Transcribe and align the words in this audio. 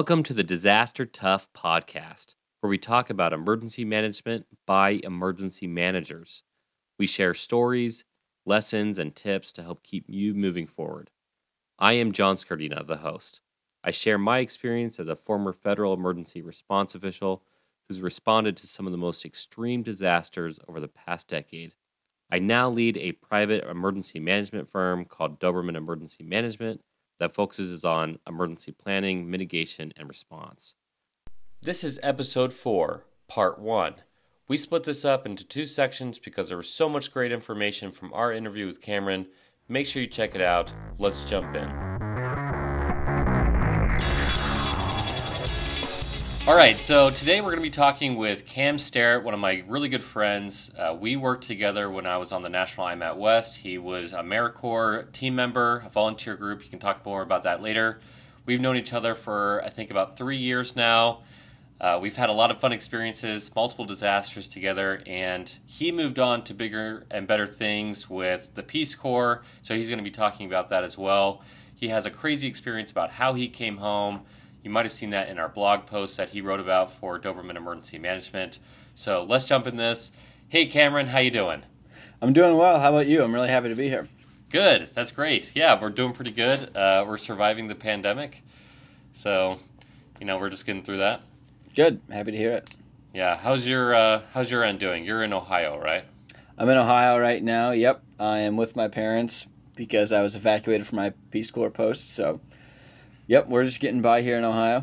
Welcome 0.00 0.22
to 0.22 0.32
the 0.32 0.42
Disaster 0.42 1.04
Tough 1.04 1.52
podcast, 1.52 2.36
where 2.60 2.70
we 2.70 2.78
talk 2.78 3.10
about 3.10 3.34
emergency 3.34 3.84
management 3.84 4.46
by 4.66 4.98
emergency 5.04 5.66
managers. 5.66 6.42
We 6.98 7.06
share 7.06 7.34
stories, 7.34 8.06
lessons, 8.46 8.98
and 8.98 9.14
tips 9.14 9.52
to 9.52 9.62
help 9.62 9.82
keep 9.82 10.06
you 10.08 10.32
moving 10.32 10.66
forward. 10.66 11.10
I 11.78 11.92
am 11.92 12.12
John 12.12 12.36
Scardina, 12.36 12.86
the 12.86 12.96
host. 12.96 13.42
I 13.84 13.90
share 13.90 14.16
my 14.16 14.38
experience 14.38 14.98
as 14.98 15.08
a 15.08 15.16
former 15.16 15.52
federal 15.52 15.92
emergency 15.92 16.40
response 16.40 16.94
official 16.94 17.42
who's 17.86 18.00
responded 18.00 18.56
to 18.56 18.66
some 18.66 18.86
of 18.86 18.92
the 18.92 18.96
most 18.96 19.26
extreme 19.26 19.82
disasters 19.82 20.58
over 20.66 20.80
the 20.80 20.88
past 20.88 21.28
decade. 21.28 21.74
I 22.32 22.38
now 22.38 22.70
lead 22.70 22.96
a 22.96 23.12
private 23.12 23.68
emergency 23.68 24.18
management 24.18 24.66
firm 24.66 25.04
called 25.04 25.38
Doberman 25.40 25.76
Emergency 25.76 26.24
Management 26.24 26.80
that 27.20 27.34
focuses 27.34 27.84
on 27.84 28.18
emergency 28.26 28.72
planning, 28.72 29.30
mitigation, 29.30 29.92
and 29.96 30.08
response. 30.08 30.74
This 31.62 31.84
is 31.84 32.00
episode 32.02 32.52
4, 32.52 33.04
part 33.28 33.60
1. 33.60 33.94
We 34.48 34.56
split 34.56 34.82
this 34.82 35.04
up 35.04 35.26
into 35.26 35.44
two 35.44 35.66
sections 35.66 36.18
because 36.18 36.48
there 36.48 36.56
was 36.56 36.68
so 36.68 36.88
much 36.88 37.12
great 37.12 37.30
information 37.30 37.92
from 37.92 38.12
our 38.12 38.32
interview 38.32 38.66
with 38.66 38.80
Cameron. 38.80 39.26
Make 39.68 39.86
sure 39.86 40.02
you 40.02 40.08
check 40.08 40.34
it 40.34 40.42
out. 40.42 40.72
Let's 40.98 41.22
jump 41.24 41.54
in. 41.54 41.99
All 46.50 46.56
right, 46.56 46.76
so 46.76 47.10
today 47.10 47.40
we're 47.40 47.50
going 47.50 47.58
to 47.58 47.62
be 47.62 47.70
talking 47.70 48.16
with 48.16 48.44
Cam 48.44 48.76
Starrett, 48.76 49.22
one 49.22 49.34
of 49.34 49.38
my 49.38 49.62
really 49.68 49.88
good 49.88 50.02
friends. 50.02 50.72
Uh, 50.76 50.96
we 50.98 51.14
worked 51.14 51.44
together 51.44 51.88
when 51.88 52.08
I 52.08 52.16
was 52.16 52.32
on 52.32 52.42
the 52.42 52.48
National 52.48 52.88
IMAT 52.88 53.18
West. 53.18 53.58
He 53.58 53.78
was 53.78 54.12
a 54.12 54.18
AmeriCorps 54.18 55.12
team 55.12 55.36
member, 55.36 55.84
a 55.86 55.90
volunteer 55.90 56.34
group. 56.34 56.64
You 56.64 56.68
can 56.68 56.80
talk 56.80 57.06
more 57.06 57.22
about 57.22 57.44
that 57.44 57.62
later. 57.62 58.00
We've 58.46 58.60
known 58.60 58.76
each 58.76 58.92
other 58.92 59.14
for, 59.14 59.62
I 59.64 59.70
think, 59.70 59.92
about 59.92 60.16
three 60.16 60.38
years 60.38 60.74
now. 60.74 61.20
Uh, 61.80 62.00
we've 62.02 62.16
had 62.16 62.30
a 62.30 62.32
lot 62.32 62.50
of 62.50 62.58
fun 62.58 62.72
experiences, 62.72 63.54
multiple 63.54 63.84
disasters 63.84 64.48
together, 64.48 65.04
and 65.06 65.56
he 65.66 65.92
moved 65.92 66.18
on 66.18 66.42
to 66.42 66.52
bigger 66.52 67.06
and 67.12 67.28
better 67.28 67.46
things 67.46 68.10
with 68.10 68.52
the 68.56 68.64
Peace 68.64 68.96
Corps, 68.96 69.44
so 69.62 69.76
he's 69.76 69.88
going 69.88 69.98
to 69.98 70.04
be 70.04 70.10
talking 70.10 70.48
about 70.48 70.70
that 70.70 70.82
as 70.82 70.98
well. 70.98 71.44
He 71.76 71.86
has 71.90 72.06
a 72.06 72.10
crazy 72.10 72.48
experience 72.48 72.90
about 72.90 73.10
how 73.10 73.34
he 73.34 73.46
came 73.46 73.76
home 73.76 74.22
you 74.62 74.70
might 74.70 74.84
have 74.84 74.92
seen 74.92 75.10
that 75.10 75.28
in 75.28 75.38
our 75.38 75.48
blog 75.48 75.86
post 75.86 76.16
that 76.16 76.30
he 76.30 76.40
wrote 76.40 76.60
about 76.60 76.90
for 76.90 77.18
Doberman 77.18 77.56
Emergency 77.56 77.98
Management. 77.98 78.58
So 78.94 79.24
let's 79.24 79.44
jump 79.44 79.66
in 79.66 79.76
this. 79.76 80.12
Hey 80.48 80.66
Cameron, 80.66 81.08
how 81.08 81.20
you 81.20 81.30
doing? 81.30 81.62
I'm 82.20 82.32
doing 82.32 82.56
well. 82.56 82.80
How 82.80 82.90
about 82.90 83.06
you? 83.06 83.22
I'm 83.22 83.34
really 83.34 83.48
happy 83.48 83.68
to 83.68 83.74
be 83.74 83.88
here. 83.88 84.08
Good. 84.50 84.90
That's 84.94 85.12
great. 85.12 85.52
Yeah, 85.54 85.80
we're 85.80 85.90
doing 85.90 86.12
pretty 86.12 86.32
good. 86.32 86.76
Uh, 86.76 87.04
we're 87.06 87.16
surviving 87.16 87.68
the 87.68 87.74
pandemic, 87.74 88.42
so 89.12 89.58
you 90.18 90.26
know 90.26 90.38
we're 90.38 90.50
just 90.50 90.66
getting 90.66 90.82
through 90.82 90.98
that. 90.98 91.22
Good. 91.74 92.00
Happy 92.10 92.32
to 92.32 92.36
hear 92.36 92.52
it. 92.52 92.68
Yeah. 93.14 93.36
How's 93.36 93.66
your 93.66 93.94
uh, 93.94 94.22
How's 94.32 94.50
your 94.50 94.64
end 94.64 94.80
doing? 94.80 95.04
You're 95.04 95.22
in 95.22 95.32
Ohio, 95.32 95.78
right? 95.78 96.04
I'm 96.58 96.68
in 96.68 96.76
Ohio 96.76 97.18
right 97.18 97.42
now. 97.42 97.70
Yep. 97.70 98.02
I 98.18 98.40
am 98.40 98.56
with 98.56 98.76
my 98.76 98.88
parents 98.88 99.46
because 99.76 100.12
I 100.12 100.20
was 100.20 100.34
evacuated 100.34 100.86
from 100.86 100.96
my 100.96 101.14
Peace 101.30 101.50
Corps 101.50 101.70
post. 101.70 102.12
So 102.12 102.40
Yep, 103.30 103.46
we're 103.46 103.62
just 103.62 103.78
getting 103.78 104.02
by 104.02 104.22
here 104.22 104.38
in 104.38 104.44
Ohio. 104.44 104.82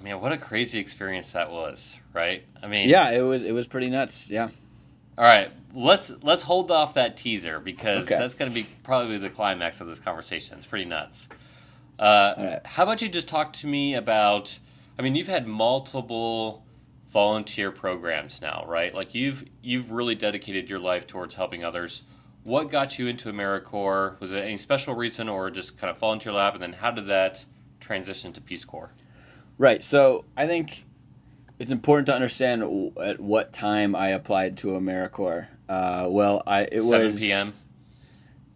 Man, 0.00 0.18
what 0.18 0.32
a 0.32 0.38
crazy 0.38 0.78
experience 0.78 1.32
that 1.32 1.50
was, 1.50 2.00
right? 2.14 2.42
I 2.62 2.66
mean, 2.66 2.88
yeah, 2.88 3.10
it 3.10 3.20
was 3.20 3.42
it 3.42 3.52
was 3.52 3.66
pretty 3.66 3.90
nuts. 3.90 4.30
Yeah. 4.30 4.48
All 5.18 5.24
right, 5.26 5.50
let's 5.74 6.10
let's 6.22 6.40
hold 6.40 6.70
off 6.70 6.94
that 6.94 7.18
teaser 7.18 7.60
because 7.60 8.06
okay. 8.06 8.16
that's 8.16 8.32
going 8.32 8.50
to 8.50 8.54
be 8.54 8.66
probably 8.82 9.18
the 9.18 9.28
climax 9.28 9.82
of 9.82 9.88
this 9.88 9.98
conversation. 10.00 10.56
It's 10.56 10.64
pretty 10.64 10.86
nuts. 10.86 11.28
Uh, 11.98 12.32
right. 12.38 12.60
How 12.64 12.84
about 12.84 13.02
you 13.02 13.10
just 13.10 13.28
talk 13.28 13.52
to 13.52 13.66
me 13.66 13.92
about? 13.92 14.58
I 14.98 15.02
mean, 15.02 15.14
you've 15.14 15.28
had 15.28 15.46
multiple 15.46 16.64
volunteer 17.10 17.70
programs 17.70 18.40
now, 18.40 18.64
right? 18.66 18.94
Like 18.94 19.14
you've 19.14 19.44
you've 19.60 19.90
really 19.90 20.14
dedicated 20.14 20.70
your 20.70 20.78
life 20.78 21.06
towards 21.06 21.34
helping 21.34 21.62
others. 21.62 22.04
What 22.42 22.70
got 22.70 22.98
you 22.98 23.06
into 23.06 23.30
AmeriCorps? 23.30 24.18
Was 24.18 24.32
it 24.32 24.38
any 24.38 24.56
special 24.56 24.94
reason, 24.94 25.28
or 25.28 25.50
just 25.50 25.76
kind 25.76 25.90
of 25.90 25.98
fall 25.98 26.14
into 26.14 26.30
your 26.30 26.34
lap? 26.36 26.54
And 26.54 26.62
then 26.62 26.72
how 26.72 26.90
did 26.90 27.08
that 27.08 27.44
transition 27.82 28.32
to 28.32 28.40
Peace 28.40 28.64
Corps? 28.64 28.90
Right. 29.58 29.84
So 29.84 30.24
I 30.36 30.46
think 30.46 30.86
it's 31.58 31.72
important 31.72 32.06
to 32.06 32.14
understand 32.14 32.92
at 33.00 33.20
what 33.20 33.52
time 33.52 33.94
I 33.94 34.08
applied 34.08 34.56
to 34.58 34.68
AmeriCorps. 34.68 35.48
Uh, 35.68 36.06
well, 36.08 36.42
I 36.46 36.62
it 36.62 36.82
7 36.82 37.06
was 37.06 37.14
7 37.14 37.18
p.m. 37.18 37.54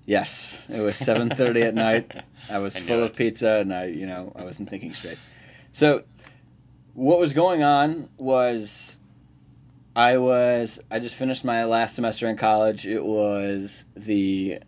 Yes, 0.05 0.59
it 0.69 0.81
was 0.81 0.95
7:30 0.95 1.65
at 1.65 1.75
night. 1.75 2.13
I 2.51 2.59
was 2.59 2.77
I 2.77 2.81
full 2.81 3.03
of 3.03 3.15
pizza, 3.15 3.55
and 3.55 3.75
I, 3.75 3.87
you 3.87 4.07
know, 4.07 4.33
I 4.37 4.45
wasn't 4.45 4.71
thinking 4.71 4.95
straight. 4.95 5.19
So, 5.73 6.05
what 6.95 7.19
was 7.19 7.33
going 7.33 7.63
on 7.63 8.09
was, 8.19 8.99
I 9.97 10.19
was 10.19 10.81
I 10.91 10.99
just 10.99 11.17
finished 11.17 11.45
my 11.45 11.65
last 11.65 11.97
semester 11.97 12.29
in 12.29 12.37
college. 12.37 12.87
It 12.87 13.05
was 13.05 13.85
the 13.97 14.61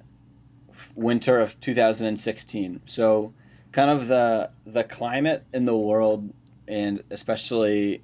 winter 0.95 1.41
of 1.41 1.59
2016. 1.61 2.83
So 2.85 3.33
kind 3.73 3.91
of 3.91 4.09
the 4.09 4.51
the 4.67 4.84
climate 4.84 5.45
in 5.53 5.65
the 5.65 5.77
world 5.77 6.33
and 6.67 7.03
especially 7.11 8.03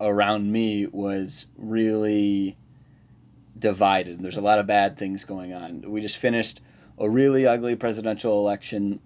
around 0.00 0.52
me 0.52 0.86
was 0.86 1.46
really 1.56 2.56
divided. 3.58 4.20
There's 4.20 4.36
a 4.36 4.42
lot 4.42 4.58
of 4.58 4.66
bad 4.66 4.98
things 4.98 5.24
going 5.24 5.52
on. 5.52 5.82
We 5.86 6.00
just 6.00 6.18
finished 6.18 6.60
a 6.98 7.08
really 7.08 7.46
ugly 7.46 7.76
presidential 7.76 8.38
election 8.38 9.00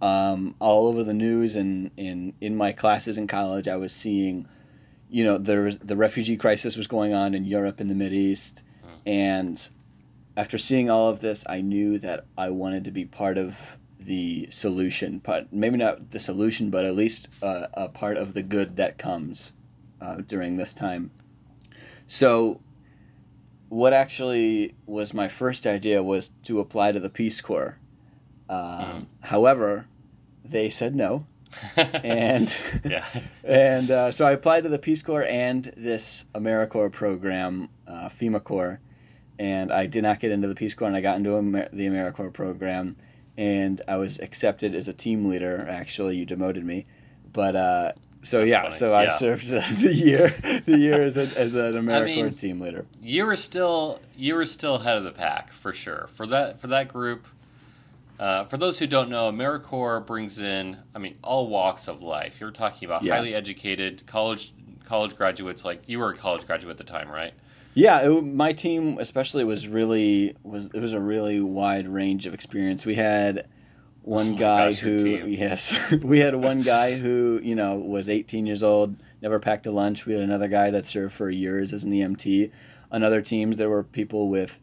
um, 0.00 0.54
all 0.58 0.88
over 0.88 1.02
the 1.02 1.14
news 1.14 1.56
and 1.56 1.90
in 1.96 2.34
in 2.40 2.56
my 2.56 2.72
classes 2.72 3.16
in 3.16 3.26
college 3.26 3.68
I 3.68 3.76
was 3.76 3.92
seeing 3.92 4.46
you 5.08 5.24
know 5.24 5.38
there 5.38 5.62
was 5.62 5.78
the 5.78 5.96
refugee 5.96 6.36
crisis 6.36 6.76
was 6.76 6.86
going 6.86 7.14
on 7.14 7.34
in 7.34 7.44
Europe 7.44 7.80
and 7.80 7.88
the 7.88 7.94
Middle 7.94 8.18
East 8.18 8.62
and 9.06 9.70
after 10.36 10.58
seeing 10.58 10.90
all 10.90 11.08
of 11.08 11.20
this 11.20 11.44
I 11.48 11.60
knew 11.60 11.98
that 12.00 12.26
I 12.36 12.50
wanted 12.50 12.84
to 12.84 12.90
be 12.90 13.04
part 13.04 13.38
of 13.38 13.78
the 14.04 14.48
solution, 14.50 15.20
but 15.24 15.52
maybe 15.52 15.76
not 15.76 16.10
the 16.10 16.20
solution, 16.20 16.70
but 16.70 16.84
at 16.84 16.94
least 16.94 17.28
uh, 17.42 17.66
a 17.74 17.88
part 17.88 18.16
of 18.16 18.34
the 18.34 18.42
good 18.42 18.76
that 18.76 18.98
comes 18.98 19.52
uh, 20.00 20.16
during 20.16 20.56
this 20.56 20.72
time. 20.72 21.10
So, 22.06 22.60
what 23.68 23.92
actually 23.92 24.74
was 24.86 25.14
my 25.14 25.28
first 25.28 25.66
idea 25.66 26.02
was 26.02 26.30
to 26.44 26.60
apply 26.60 26.92
to 26.92 27.00
the 27.00 27.08
Peace 27.08 27.40
Corps. 27.40 27.78
Um, 28.48 28.58
mm. 28.58 29.06
However, 29.22 29.86
they 30.44 30.68
said 30.68 30.94
no. 30.94 31.24
and 31.76 32.54
yeah. 32.84 33.04
and 33.44 33.90
uh, 33.90 34.12
so 34.12 34.26
I 34.26 34.32
applied 34.32 34.64
to 34.64 34.68
the 34.68 34.78
Peace 34.78 35.02
Corps 35.02 35.24
and 35.24 35.72
this 35.76 36.26
AmeriCorps 36.34 36.92
program, 36.92 37.68
uh, 37.86 38.08
FEMA 38.08 38.42
Corps, 38.42 38.80
and 39.38 39.72
I 39.72 39.86
did 39.86 40.02
not 40.02 40.20
get 40.20 40.30
into 40.30 40.48
the 40.48 40.54
Peace 40.54 40.74
Corps, 40.74 40.88
and 40.88 40.96
I 40.96 41.00
got 41.00 41.16
into 41.16 41.36
Amer- 41.36 41.70
the 41.72 41.86
AmeriCorps 41.86 42.32
program 42.32 42.96
and 43.36 43.82
I 43.88 43.96
was 43.96 44.18
accepted 44.18 44.74
as 44.74 44.88
a 44.88 44.92
team 44.92 45.28
leader. 45.28 45.66
Actually, 45.68 46.16
you 46.16 46.24
demoted 46.24 46.64
me, 46.64 46.86
but 47.32 47.56
uh, 47.56 47.92
so 48.24 48.38
That's 48.38 48.50
yeah, 48.50 48.62
funny. 48.62 48.76
so 48.76 48.94
I 48.94 49.08
served 49.10 49.48
the 49.48 49.92
year 49.92 50.28
the 50.66 50.78
year 50.78 51.02
as, 51.02 51.16
a, 51.16 51.28
as 51.38 51.54
an 51.54 51.74
AmeriCorps 51.74 52.00
I 52.00 52.04
mean, 52.04 52.34
team 52.34 52.60
leader. 52.60 52.86
You 53.02 53.26
were 53.26 53.36
still 53.36 54.00
you 54.16 54.34
were 54.34 54.46
still 54.46 54.78
head 54.78 54.96
of 54.96 55.04
the 55.04 55.12
pack 55.12 55.52
for 55.52 55.72
sure 55.72 56.08
for 56.14 56.26
that 56.28 56.60
for 56.60 56.68
that 56.68 56.88
group. 56.88 57.26
Uh, 58.18 58.44
for 58.44 58.56
those 58.56 58.78
who 58.78 58.86
don't 58.86 59.10
know, 59.10 59.30
AmeriCorps 59.30 60.06
brings 60.06 60.38
in, 60.38 60.78
I 60.94 61.00
mean, 61.00 61.16
all 61.22 61.48
walks 61.48 61.88
of 61.88 62.00
life. 62.00 62.40
You're 62.40 62.52
talking 62.52 62.86
about 62.86 63.02
yeah. 63.02 63.16
highly 63.16 63.34
educated 63.34 64.06
college 64.06 64.52
college 64.84 65.16
graduates. 65.16 65.64
Like 65.64 65.82
you 65.86 65.98
were 65.98 66.10
a 66.10 66.16
college 66.16 66.46
graduate 66.46 66.70
at 66.70 66.78
the 66.78 66.90
time, 66.90 67.10
right? 67.10 67.34
Yeah, 67.74 68.08
it, 68.08 68.24
my 68.24 68.52
team 68.52 68.98
especially 68.98 69.44
was 69.44 69.66
really 69.66 70.36
was 70.42 70.66
it 70.72 70.80
was 70.80 70.92
a 70.92 71.00
really 71.00 71.40
wide 71.40 71.88
range 71.88 72.24
of 72.26 72.32
experience. 72.32 72.86
We 72.86 72.94
had 72.94 73.48
one 74.02 74.34
oh 74.34 74.36
guy 74.38 74.70
gosh, 74.70 74.78
who 74.78 74.96
yes, 75.26 75.76
we 76.02 76.20
had 76.20 76.36
one 76.36 76.62
guy 76.62 76.94
who 76.94 77.40
you 77.42 77.54
know 77.54 77.74
was 77.74 78.08
18 78.08 78.46
years 78.46 78.62
old, 78.62 78.96
never 79.20 79.40
packed 79.40 79.66
a 79.66 79.72
lunch. 79.72 80.06
We 80.06 80.14
had 80.14 80.22
another 80.22 80.48
guy 80.48 80.70
that 80.70 80.84
served 80.84 81.14
for 81.14 81.30
years 81.30 81.72
as 81.72 81.84
an 81.84 81.92
EMT. 81.92 82.50
On 82.92 83.02
other 83.02 83.20
teams, 83.20 83.56
there 83.56 83.68
were 83.68 83.82
people 83.82 84.28
with 84.28 84.60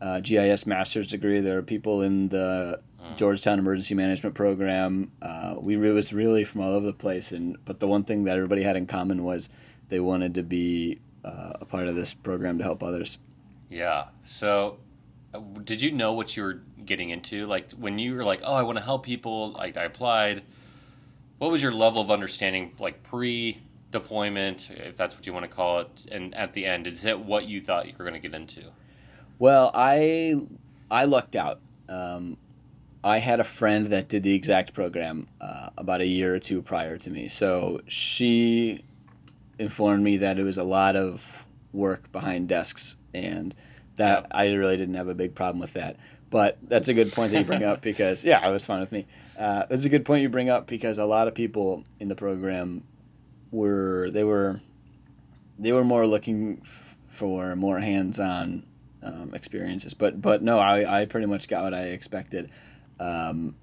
uh, 0.00 0.18
GIS 0.20 0.66
master's 0.66 1.06
degree. 1.06 1.40
There 1.40 1.54
were 1.54 1.62
people 1.62 2.02
in 2.02 2.28
the 2.28 2.80
hmm. 3.00 3.14
Georgetown 3.14 3.60
Emergency 3.60 3.94
Management 3.94 4.34
Program. 4.34 5.12
Uh, 5.22 5.54
we 5.60 5.76
was 5.76 6.12
really 6.12 6.42
from 6.42 6.62
all 6.62 6.72
over 6.72 6.86
the 6.86 6.92
place, 6.92 7.30
and 7.30 7.56
but 7.64 7.78
the 7.78 7.86
one 7.86 8.02
thing 8.02 8.24
that 8.24 8.36
everybody 8.36 8.64
had 8.64 8.76
in 8.76 8.86
common 8.86 9.22
was 9.22 9.48
they 9.90 10.00
wanted 10.00 10.34
to 10.34 10.42
be 10.42 10.98
uh, 11.24 11.52
a 11.60 11.64
part 11.64 11.88
of 11.88 11.96
this 11.96 12.14
program 12.14 12.58
to 12.58 12.64
help 12.64 12.82
others. 12.82 13.18
Yeah. 13.68 14.06
So, 14.24 14.78
uh, 15.34 15.40
did 15.64 15.82
you 15.82 15.92
know 15.92 16.12
what 16.12 16.36
you 16.36 16.42
were 16.42 16.62
getting 16.84 17.10
into? 17.10 17.46
Like 17.46 17.72
when 17.72 17.98
you 17.98 18.14
were 18.14 18.24
like, 18.24 18.40
"Oh, 18.44 18.54
I 18.54 18.62
want 18.62 18.78
to 18.78 18.84
help 18.84 19.04
people," 19.04 19.52
like 19.52 19.76
I 19.76 19.84
applied. 19.84 20.42
What 21.38 21.50
was 21.50 21.62
your 21.62 21.72
level 21.72 22.02
of 22.02 22.10
understanding, 22.10 22.72
like 22.78 23.02
pre 23.02 23.60
deployment, 23.90 24.70
if 24.70 24.96
that's 24.96 25.14
what 25.14 25.26
you 25.26 25.32
want 25.32 25.44
to 25.44 25.50
call 25.50 25.80
it, 25.80 26.06
and 26.10 26.34
at 26.34 26.52
the 26.52 26.66
end, 26.66 26.86
is 26.86 27.04
it 27.04 27.18
what 27.18 27.46
you 27.46 27.60
thought 27.60 27.86
you 27.86 27.94
were 27.98 28.04
going 28.04 28.20
to 28.20 28.28
get 28.28 28.34
into? 28.34 28.64
Well, 29.38 29.70
I 29.74 30.40
I 30.90 31.04
lucked 31.04 31.36
out. 31.36 31.60
Um, 31.88 32.36
I 33.04 33.18
had 33.18 33.38
a 33.40 33.44
friend 33.44 33.86
that 33.86 34.08
did 34.08 34.24
the 34.24 34.34
exact 34.34 34.74
program 34.74 35.28
uh, 35.40 35.70
about 35.76 36.00
a 36.00 36.06
year 36.06 36.34
or 36.34 36.38
two 36.38 36.60
prior 36.62 36.98
to 36.98 37.10
me. 37.10 37.28
So 37.28 37.80
she 37.86 38.84
informed 39.58 40.02
me 40.04 40.16
that 40.18 40.38
it 40.38 40.44
was 40.44 40.56
a 40.56 40.64
lot 40.64 40.96
of 40.96 41.44
work 41.72 42.10
behind 42.12 42.48
desks 42.48 42.96
and 43.12 43.54
that 43.96 44.22
Yep. 44.22 44.26
I 44.30 44.52
really 44.52 44.76
didn't 44.76 44.94
have 44.94 45.08
a 45.08 45.14
big 45.14 45.34
problem 45.34 45.60
with 45.60 45.72
that. 45.74 45.96
But 46.30 46.58
that's 46.62 46.88
a 46.88 46.94
good 46.94 47.12
point 47.12 47.32
that 47.32 47.38
you 47.40 47.44
bring 47.44 47.64
up 47.64 47.80
because, 47.82 48.24
yeah, 48.24 48.46
it 48.46 48.52
was 48.52 48.64
fine 48.64 48.80
with 48.80 48.92
me. 48.92 49.06
Uh, 49.38 49.64
it's 49.70 49.84
a 49.84 49.88
good 49.88 50.04
point 50.04 50.22
you 50.22 50.28
bring 50.28 50.50
up 50.50 50.66
because 50.66 50.98
a 50.98 51.04
lot 51.04 51.26
of 51.28 51.34
people 51.34 51.84
in 52.00 52.08
the 52.08 52.14
program 52.14 52.84
were, 53.50 54.10
they 54.10 54.24
were, 54.24 54.60
they 55.58 55.72
were 55.72 55.84
more 55.84 56.06
looking 56.06 56.60
f- 56.62 56.96
for 57.08 57.56
more 57.56 57.80
hands-on 57.80 58.62
um, 59.02 59.32
experiences. 59.34 59.94
But, 59.94 60.20
but 60.20 60.42
no, 60.42 60.58
I, 60.58 61.02
I 61.02 61.04
pretty 61.06 61.26
much 61.26 61.48
got 61.48 61.64
what 61.64 61.74
I 61.74 61.84
expected 61.84 62.50
um, 63.00 63.54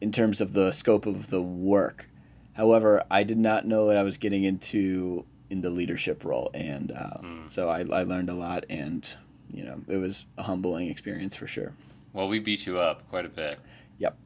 in 0.00 0.12
terms 0.12 0.40
of 0.40 0.52
the 0.52 0.72
scope 0.72 1.06
of 1.06 1.30
the 1.30 1.40
work. 1.42 2.08
However, 2.54 3.04
I 3.10 3.22
did 3.22 3.38
not 3.38 3.66
know 3.66 3.86
what 3.86 3.96
I 3.96 4.02
was 4.02 4.16
getting 4.18 4.44
into 4.44 5.24
in 5.50 5.60
the 5.62 5.70
leadership 5.70 6.24
role, 6.24 6.50
and 6.54 6.92
uh, 6.92 7.18
Mm. 7.22 7.50
so 7.50 7.68
I, 7.68 7.80
I 7.80 8.02
learned 8.02 8.28
a 8.30 8.34
lot, 8.34 8.64
and 8.68 9.08
you 9.50 9.64
know, 9.64 9.80
it 9.88 9.96
was 9.96 10.26
a 10.36 10.42
humbling 10.42 10.88
experience 10.90 11.34
for 11.34 11.46
sure. 11.46 11.72
Well, 12.12 12.28
we 12.28 12.38
beat 12.38 12.66
you 12.66 12.78
up 12.78 13.08
quite 13.08 13.24
a 13.24 13.30
bit. 13.30 13.56
Yep. 13.98 14.16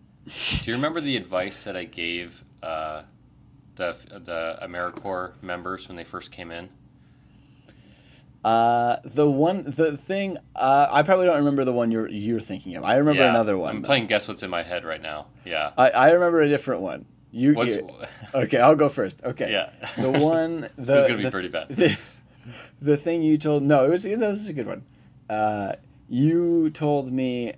Do 0.62 0.70
you 0.70 0.76
remember 0.76 1.00
the 1.00 1.16
advice 1.16 1.62
that 1.64 1.76
I 1.76 1.84
gave 1.84 2.42
uh, 2.62 3.02
the 3.76 3.96
the 4.24 4.58
AmeriCorps 4.62 5.42
members 5.42 5.88
when 5.88 5.96
they 5.96 6.04
first 6.04 6.30
came 6.32 6.50
in? 6.50 6.68
Uh, 8.44 8.96
the 9.04 9.30
one, 9.30 9.62
the 9.76 9.96
thing, 9.96 10.36
uh, 10.56 10.88
I 10.90 11.04
probably 11.04 11.26
don't 11.26 11.36
remember 11.38 11.64
the 11.64 11.72
one 11.72 11.92
you're 11.92 12.08
you're 12.08 12.40
thinking 12.40 12.74
of. 12.74 12.82
I 12.82 12.96
remember 12.96 13.22
Yeah, 13.22 13.30
another 13.30 13.56
one. 13.56 13.76
I'm 13.76 13.82
though. 13.82 13.86
playing 13.86 14.06
guess 14.08 14.26
what's 14.26 14.42
in 14.42 14.50
my 14.50 14.64
head 14.64 14.84
right 14.84 15.00
now. 15.00 15.26
Yeah. 15.44 15.70
I, 15.78 15.90
I 15.90 16.10
remember 16.10 16.40
a 16.40 16.48
different 16.48 16.80
one. 16.80 17.04
You 17.34 17.54
What's 17.54 17.76
okay? 18.34 18.58
I'll 18.58 18.76
go 18.76 18.88
first. 18.90 19.24
Okay. 19.24 19.50
yeah. 19.50 19.70
The 19.96 20.10
one. 20.20 20.68
The, 20.76 20.98
It's 20.98 21.06
gonna 21.08 21.16
be 21.18 21.24
the- 21.24 21.30
pretty 21.30 21.48
bad. 21.48 21.68
The, 21.70 21.96
the 22.80 22.96
thing 22.96 23.22
you 23.22 23.38
told 23.38 23.62
no, 23.62 23.86
it 23.86 23.88
was 23.90 24.04
no, 24.04 24.16
this 24.16 24.40
is 24.40 24.48
a 24.48 24.52
good 24.52 24.66
one. 24.66 24.84
Uh, 25.30 25.74
you 26.08 26.70
told 26.70 27.10
me. 27.12 27.54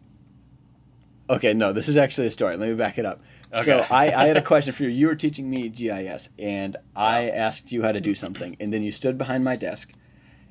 Okay, 1.29 1.55
no, 1.55 1.73
this 1.73 1.89
is 1.89 1.97
actually 1.97 2.27
a 2.27 2.31
story. 2.31 2.57
Let 2.57 2.69
me 2.69 2.75
back 2.75 2.99
it 2.99 3.07
up. 3.07 3.21
So 3.55 3.61
Okay. 3.79 3.87
I, 3.91 4.25
I 4.25 4.27
had 4.27 4.37
a 4.37 4.43
question 4.53 4.75
for 4.75 4.83
you. 4.83 4.91
You 4.91 5.07
were 5.07 5.15
teaching 5.15 5.49
me 5.49 5.69
GIS, 5.71 6.29
and 6.39 6.77
I 6.95 7.31
asked 7.31 7.73
you 7.73 7.83
how 7.83 7.93
to 7.93 8.01
do 8.01 8.15
something, 8.15 8.57
and 8.61 8.73
then 8.73 8.83
you 8.83 8.91
stood 8.91 9.17
behind 9.17 9.43
my 9.45 9.57
desk, 9.57 9.93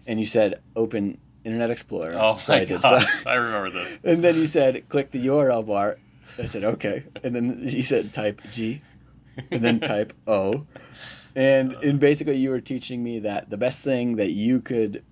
and 0.07 0.19
you 0.19 0.25
said, 0.25 0.61
"Open 0.75 1.17
Internet 1.45 1.69
Explorer." 1.69 2.15
Oh 2.17 2.37
So 2.37 2.53
my 2.53 2.61
I 2.61 2.65
did 2.65 2.81
god! 2.81 3.07
so. 3.23 3.29
I 3.29 3.35
remember 3.35 3.69
this. 3.69 3.99
And 4.03 4.23
then 4.23 4.35
you 4.35 4.47
said, 4.47 4.89
"Click 4.89 5.11
the 5.11 5.25
URL 5.27 5.65
bar." 5.65 5.97
I 6.39 6.47
said, 6.47 6.63
"Okay," 6.63 7.03
and 7.23 7.35
then 7.35 7.59
you 7.61 7.83
said, 7.83 8.11
"Type 8.13 8.41
G," 8.51 8.81
and 9.51 9.61
then 9.63 9.79
type 9.79 10.13
O. 10.27 10.65
And 11.35 11.73
and 11.73 11.99
basically, 11.99 12.37
you 12.37 12.49
were 12.51 12.61
teaching 12.61 13.03
me 13.03 13.19
that 13.19 13.49
the 13.49 13.57
best 13.57 13.83
thing 13.83 14.17
that 14.17 14.31
you 14.31 14.59
could 14.59 15.03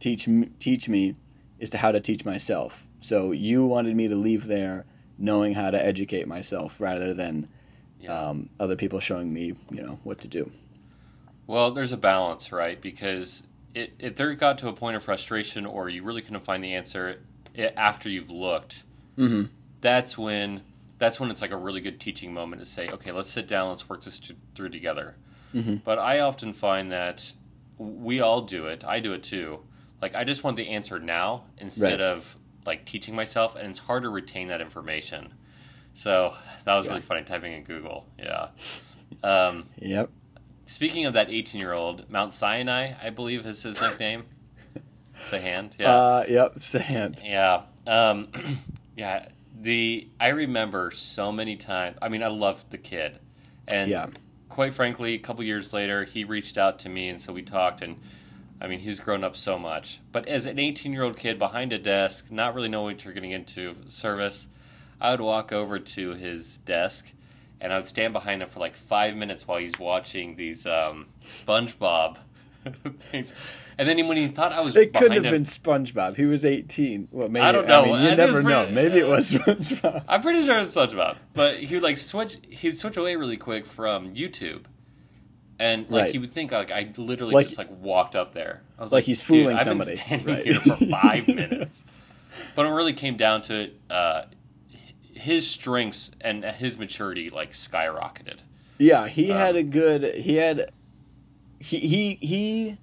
teach 0.00 0.28
teach 0.60 0.88
me 0.88 1.16
is 1.58 1.70
to 1.70 1.78
how 1.78 1.90
to 1.92 2.00
teach 2.00 2.24
myself. 2.24 2.86
So 3.00 3.32
you 3.32 3.64
wanted 3.66 3.96
me 3.96 4.08
to 4.08 4.14
leave 4.16 4.46
there 4.46 4.84
knowing 5.18 5.54
how 5.54 5.70
to 5.70 5.84
educate 5.84 6.28
myself 6.28 6.80
rather 6.80 7.12
than 7.14 7.48
Yeah. 8.00 8.16
um, 8.28 8.50
other 8.60 8.76
people 8.76 9.00
showing 9.00 9.32
me, 9.32 9.54
you 9.70 9.82
know, 9.82 9.98
what 10.04 10.20
to 10.20 10.28
do. 10.28 10.52
Well, 11.48 11.72
there's 11.72 11.92
a 11.92 11.96
balance, 11.96 12.52
right? 12.52 12.80
Because 12.80 13.42
it, 13.74 13.92
if 13.98 14.14
there 14.16 14.32
got 14.34 14.58
to 14.58 14.68
a 14.68 14.72
point 14.72 14.96
of 14.96 15.02
frustration 15.02 15.66
or 15.66 15.88
you 15.88 16.02
really 16.04 16.20
couldn't 16.22 16.44
find 16.44 16.62
the 16.62 16.74
answer 16.74 17.18
i 17.58 17.72
after 17.76 18.08
you've 18.08 18.30
looked, 18.30 18.84
Mm-hmm. 19.16 19.44
that's 19.80 20.16
when 20.16 20.62
that's 20.98 21.18
when 21.20 21.30
it's 21.30 21.40
like 21.42 21.52
a 21.52 21.56
really 21.56 21.80
good 21.80 22.00
teaching 22.00 22.32
moment 22.34 22.60
to 22.60 22.66
say, 22.66 22.88
okay, 22.88 23.12
let's 23.12 23.30
sit 23.30 23.46
down, 23.48 23.68
let's 23.68 23.88
work 23.88 24.02
this 24.04 24.18
to, 24.20 24.34
through 24.54 24.70
together. 24.70 25.16
Mhm. 25.54 25.82
But 25.84 25.98
I 25.98 26.20
often 26.20 26.52
find 26.52 26.90
that 26.92 27.32
we 27.78 28.20
all 28.20 28.42
do 28.42 28.66
it. 28.66 28.84
I 28.84 29.00
do 29.00 29.12
it 29.12 29.22
too. 29.22 29.60
Like 30.02 30.14
I 30.14 30.24
just 30.24 30.44
want 30.44 30.56
the 30.56 30.68
answer 30.68 30.98
now 30.98 31.44
instead 31.58 31.92
Right. 31.92 32.00
of 32.00 32.36
like 32.66 32.84
teaching 32.84 33.14
myself, 33.14 33.56
and 33.56 33.68
it's 33.70 33.78
hard 33.80 34.02
to 34.02 34.08
retain 34.10 34.48
that 34.48 34.60
information. 34.60 35.32
So 35.94 36.34
that 36.64 36.74
was 36.74 36.86
really 36.88 37.00
funny 37.00 37.22
typing 37.22 37.52
in 37.52 37.62
Google. 37.64 38.06
Yeah. 38.18 38.48
Um, 39.22 39.68
Yep. 39.78 40.10
Speaking 40.66 41.06
of 41.06 41.14
that 41.14 41.30
18 41.30 41.58
year 41.60 41.72
old, 41.72 42.10
Mount 42.10 42.34
Sinai, 42.34 42.92
I 43.02 43.08
believe 43.10 43.46
is 43.46 43.62
his 43.62 43.80
nickname. 43.80 44.24
Sahand, 45.24 45.72
yeah. 45.78 45.90
Uh, 45.94 46.24
yep. 46.28 46.60
Sand. 46.62 47.20
yeah. 47.24 47.62
Um, 47.86 48.28
yeah. 48.96 49.28
The 49.60 50.08
I 50.20 50.28
remember 50.28 50.90
so 50.90 51.32
many 51.32 51.56
times. 51.56 51.98
I 52.00 52.08
mean, 52.08 52.22
I 52.22 52.28
loved 52.28 52.70
the 52.70 52.78
kid. 52.78 53.18
And 53.66 53.90
Yeah. 53.90 54.06
quite 54.48 54.72
frankly, 54.72 55.14
a 55.14 55.18
couple 55.18 55.44
years 55.44 55.72
later, 55.72 56.04
he 56.04 56.24
reached 56.24 56.56
out 56.56 56.78
to 56.80 56.88
me 56.88 57.08
and 57.08 57.20
so 57.20 57.32
we 57.32 57.42
talked 57.42 57.82
and 57.82 57.96
I 58.60 58.66
mean, 58.66 58.80
he's 58.80 58.98
grown 58.98 59.22
up 59.22 59.36
so 59.36 59.56
much. 59.58 60.00
But 60.10 60.26
as 60.26 60.46
an 60.46 60.58
18 60.58 60.92
year 60.92 61.02
old 61.02 61.16
kid 61.16 61.38
behind 61.38 61.72
a 61.72 61.78
desk, 61.78 62.30
not 62.30 62.54
really 62.54 62.68
knowing 62.68 62.96
what 62.96 63.04
you're 63.04 63.14
getting 63.14 63.30
into 63.30 63.76
service, 63.86 64.48
I 65.00 65.12
would 65.12 65.20
walk 65.20 65.52
over 65.52 65.78
to 65.78 66.14
his 66.14 66.58
desk 66.58 67.12
and 67.60 67.72
I 67.72 67.76
would 67.76 67.86
stand 67.86 68.12
behind 68.12 68.42
him 68.42 68.48
for 68.48 68.60
like 68.60 68.76
five 68.76 69.16
minutes 69.16 69.46
while 69.46 69.58
he's 69.58 69.78
watching 69.78 70.36
these 70.36 70.66
um, 70.66 71.06
SpongeBob 71.26 72.18
things. 73.00 73.32
And 73.78 73.88
then 73.88 74.06
when 74.08 74.16
he 74.16 74.26
thought 74.28 74.52
I 74.52 74.60
was 74.60 74.74
It 74.76 74.92
couldn't 74.92 75.12
have 75.12 75.24
him, 75.26 75.32
been 75.32 75.42
SpongeBob. 75.44 76.16
He 76.16 76.24
was 76.24 76.44
18. 76.44 77.08
Well, 77.12 77.28
maybe. 77.28 77.44
I 77.44 77.52
don't 77.52 77.66
know. 77.68 77.84
mean, 77.86 77.94
you 78.02 78.08
was 78.08 78.16
never 78.16 78.42
know. 78.42 78.62
pretty- 78.64 78.74
Maybe 78.74 78.98
it 78.98 79.06
was 79.08 79.30
SpongeBob. 79.32 80.04
I'm 80.08 80.20
pretty 80.22 80.42
sure 80.42 80.56
it 80.56 80.60
was 80.60 80.74
SpongeBob, 80.74 81.16
but 81.34 81.58
he 81.58 81.74
would 81.74 81.82
like 81.84 81.96
switch. 81.98 82.38
He 82.48 82.68
would 82.68 82.78
switch 82.78 82.96
away 82.96 83.14
really 83.16 83.36
quick 83.36 83.66
from 83.66 84.14
YouTube, 84.14 84.64
and 85.58 85.88
like 85.90 86.02
Right. 86.04 86.10
he 86.12 86.18
would 86.18 86.32
think 86.32 86.52
like 86.52 86.70
I 86.70 86.92
literally 86.96 87.34
Like- 87.34 87.46
just 87.46 87.58
like 87.58 87.70
walked 87.80 88.16
up 88.16 88.32
there. 88.32 88.62
I 88.78 88.82
was 88.82 88.92
like 88.92 88.98
like, 88.98 89.04
he's 89.04 89.20
"Dude, 89.20 89.26
fooling 89.28 89.56
I've 89.56 89.64
somebody." 89.64 89.90
Been 89.92 89.98
standing 89.98 90.26
Right. 90.34 90.44
here 90.44 90.60
for 90.60 90.76
five 90.90 91.28
minutes, 91.28 91.84
but 92.54 92.66
it 92.66 92.70
really 92.70 92.92
came 92.92 93.16
down 93.16 93.42
to 93.42 93.54
it. 93.64 93.80
Uh, 93.90 94.22
his 95.14 95.48
strengths 95.48 96.10
and 96.20 96.44
his 96.44 96.78
maturity 96.78 97.28
like 97.28 97.52
skyrocketed. 97.52 98.38
Yeah, 98.78 99.08
he 99.08 99.32
Um, 99.32 99.38
had 99.38 99.56
a 99.56 99.62
good. 99.62 100.14
He 100.16 100.34
had. 100.36 100.70
He 101.60 101.78
he 101.78 102.14
he 102.20 102.78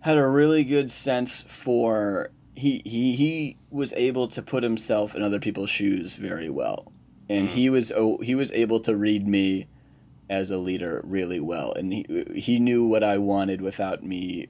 had 0.00 0.16
a 0.18 0.26
really 0.26 0.64
good 0.64 0.90
sense 0.90 1.42
for. 1.48 2.30
He 2.54 2.80
he 2.84 3.14
he 3.16 3.56
was 3.70 3.92
able 3.94 4.28
to 4.28 4.40
put 4.42 4.62
himself 4.62 5.14
in 5.14 5.22
other 5.22 5.38
people's 5.38 5.68
shoes 5.70 6.14
very 6.14 6.48
well, 6.48 6.90
and 7.28 7.48
Mm. 7.48 7.52
he 7.52 7.70
was 7.70 7.92
oh, 7.94 8.18
he 8.18 8.34
was 8.34 8.50
able 8.52 8.80
to 8.80 8.96
read 8.96 9.26
me 9.28 9.66
as 10.30 10.50
a 10.50 10.56
leader 10.56 11.02
really 11.04 11.38
well, 11.40 11.72
and 11.74 11.92
he 11.92 12.06
he 12.34 12.58
knew 12.58 12.86
what 12.86 13.04
I 13.04 13.18
wanted 13.18 13.60
without 13.60 14.02
me 14.02 14.48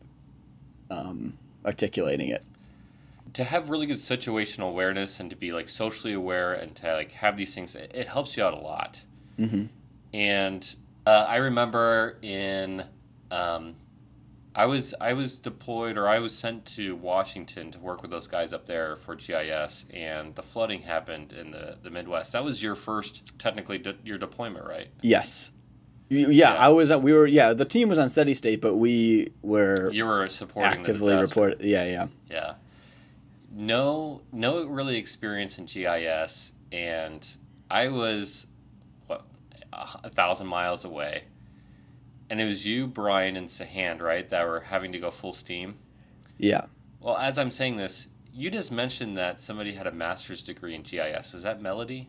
um, 0.91 1.37
articulating 1.65 2.29
it. 2.29 2.45
to 3.35 3.43
have 3.45 3.69
really 3.71 3.87
good 3.87 3.99
situational 3.99 4.69
awareness 4.71 5.19
and 5.21 5.29
to 5.31 5.37
be 5.37 5.53
like 5.53 5.69
socially 5.69 6.13
aware 6.15 6.53
and 6.55 6.75
to 6.77 6.95
like 6.95 7.11
have 7.13 7.37
these 7.37 7.55
things 7.55 7.75
it, 7.75 7.91
it 7.95 8.07
helps 8.09 8.37
you 8.37 8.45
out 8.45 8.55
a 8.55 8.59
lot 8.59 9.03
hmm 9.37 9.65
and 10.15 10.77
uh, 11.07 11.27
i 11.29 11.37
remember 11.37 12.17
in 12.23 12.85
um, 13.31 13.75
i 14.55 14.65
was 14.67 14.95
i 15.01 15.13
was 15.13 15.39
deployed 15.39 15.97
or 15.99 16.09
i 16.09 16.19
was 16.19 16.35
sent 16.35 16.65
to 16.65 16.97
washington 16.97 17.71
to 17.71 17.79
work 17.79 18.01
with 18.03 18.11
those 18.11 18.27
guys 18.27 18.53
up 18.53 18.65
there 18.67 18.97
for 18.97 19.15
gis 19.15 19.85
and 19.93 20.35
the 20.35 20.43
flooding 20.43 20.81
happened 20.83 21.33
in 21.33 21.51
the, 21.51 21.77
the 21.83 21.91
midwest 21.91 22.33
that 22.33 22.43
was 22.45 22.63
your 22.63 22.75
first 22.75 23.33
technically 23.39 23.79
de- 23.79 23.97
your 24.05 24.19
deployment 24.19 24.65
right 24.67 24.89
Yes. 25.03 25.51
Yeah, 26.09 26.29
Yeah. 26.29 26.55
I 26.55 26.69
was. 26.69 26.93
We 26.93 27.13
were. 27.13 27.27
Yeah, 27.27 27.53
the 27.53 27.65
team 27.65 27.89
was 27.89 27.99
on 27.99 28.09
steady 28.09 28.33
state, 28.33 28.61
but 28.61 28.77
we 28.77 29.33
were 29.43 29.91
you 29.91 30.07
were 30.07 30.29
supporting 30.29 30.83
actively 30.83 31.13
the 31.13 31.17
disaster. 31.23 31.41
report. 31.41 31.61
Yeah, 31.61 31.85
yeah. 31.85 32.07
Yeah. 32.31 32.55
No, 33.53 34.23
no 34.33 34.67
really 34.69 34.99
experience 34.99 35.59
in 35.59 35.65
GIS, 35.65 36.53
and 36.71 37.27
I 37.69 37.89
was 37.89 38.47
what 39.09 39.23
a 39.73 40.09
thousand 40.11 40.47
miles 40.47 40.85
away, 40.85 41.25
and 42.31 42.41
it 42.41 42.45
was 42.45 42.67
you, 42.67 42.87
Brian, 42.87 43.37
and 43.37 43.49
Sahand, 43.49 44.01
right, 44.01 44.29
that 44.31 44.47
were 44.47 44.61
having 44.61 44.93
to 44.93 44.99
go 44.99 45.11
full 45.11 45.33
steam. 45.33 45.77
Yeah. 46.39 46.67
Well, 47.01 47.17
as 47.17 47.39
I'm 47.39 47.51
saying 47.51 47.77
this, 47.77 48.09
you 48.33 48.51
just 48.51 48.71
mentioned 48.73 49.17
that 49.17 49.41
somebody 49.41 49.73
had 49.73 49.87
a 49.87 49.93
master's 49.93 50.43
degree 50.43 50.75
in 50.75 50.83
GIS. 50.83 51.33
Was 51.33 51.43
that 51.45 51.63
Melody? 51.63 52.09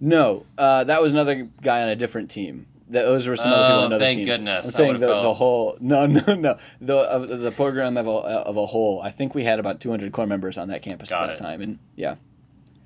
No, 0.00 0.46
uh, 0.58 0.84
that 0.84 1.00
was 1.02 1.12
another 1.12 1.48
guy 1.62 1.82
on 1.82 1.88
a 1.88 1.96
different 1.96 2.30
team. 2.30 2.66
That 2.88 3.02
those 3.02 3.26
were 3.26 3.36
some 3.36 3.48
other 3.50 3.64
people 3.64 3.78
Oh, 3.80 3.84
on 3.86 3.92
other 3.94 3.98
thank 4.04 4.18
teams. 4.18 4.28
goodness. 4.28 4.66
I'm 4.66 4.72
saying 4.72 4.92
the, 5.00 5.06
the 5.06 5.34
whole. 5.34 5.76
No, 5.80 6.06
no, 6.06 6.34
no. 6.34 6.58
The 6.80 6.96
of 6.96 7.28
the 7.40 7.50
program 7.50 7.96
of 7.96 8.06
a, 8.06 8.10
of 8.10 8.56
a 8.56 8.66
whole. 8.66 9.00
I 9.00 9.10
think 9.10 9.34
we 9.34 9.42
had 9.44 9.58
about 9.58 9.80
200 9.80 10.12
core 10.12 10.26
members 10.26 10.58
on 10.58 10.68
that 10.68 10.82
campus 10.82 11.10
Got 11.10 11.22
at 11.22 11.26
that 11.28 11.32
it. 11.34 11.38
time, 11.42 11.60
and 11.62 11.78
yeah, 11.96 12.16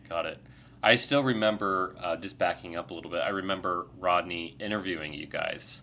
Got 0.09 0.27
it. 0.27 0.39
I 0.83 0.95
still 0.95 1.25
remember, 1.25 1.97
uh, 2.01 2.17
just 2.17 2.39
backing 2.39 2.77
up 2.77 2.93
a 2.93 2.95
little 2.95 3.11
bit, 3.11 3.19
I 3.21 3.31
remember 3.31 3.87
Rodney 3.99 4.55
interviewing 4.61 5.13
you 5.13 5.27
guys. 5.27 5.83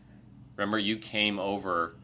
Remember, 0.57 0.77
you 0.77 0.97
came 0.97 1.39
over 1.39 1.95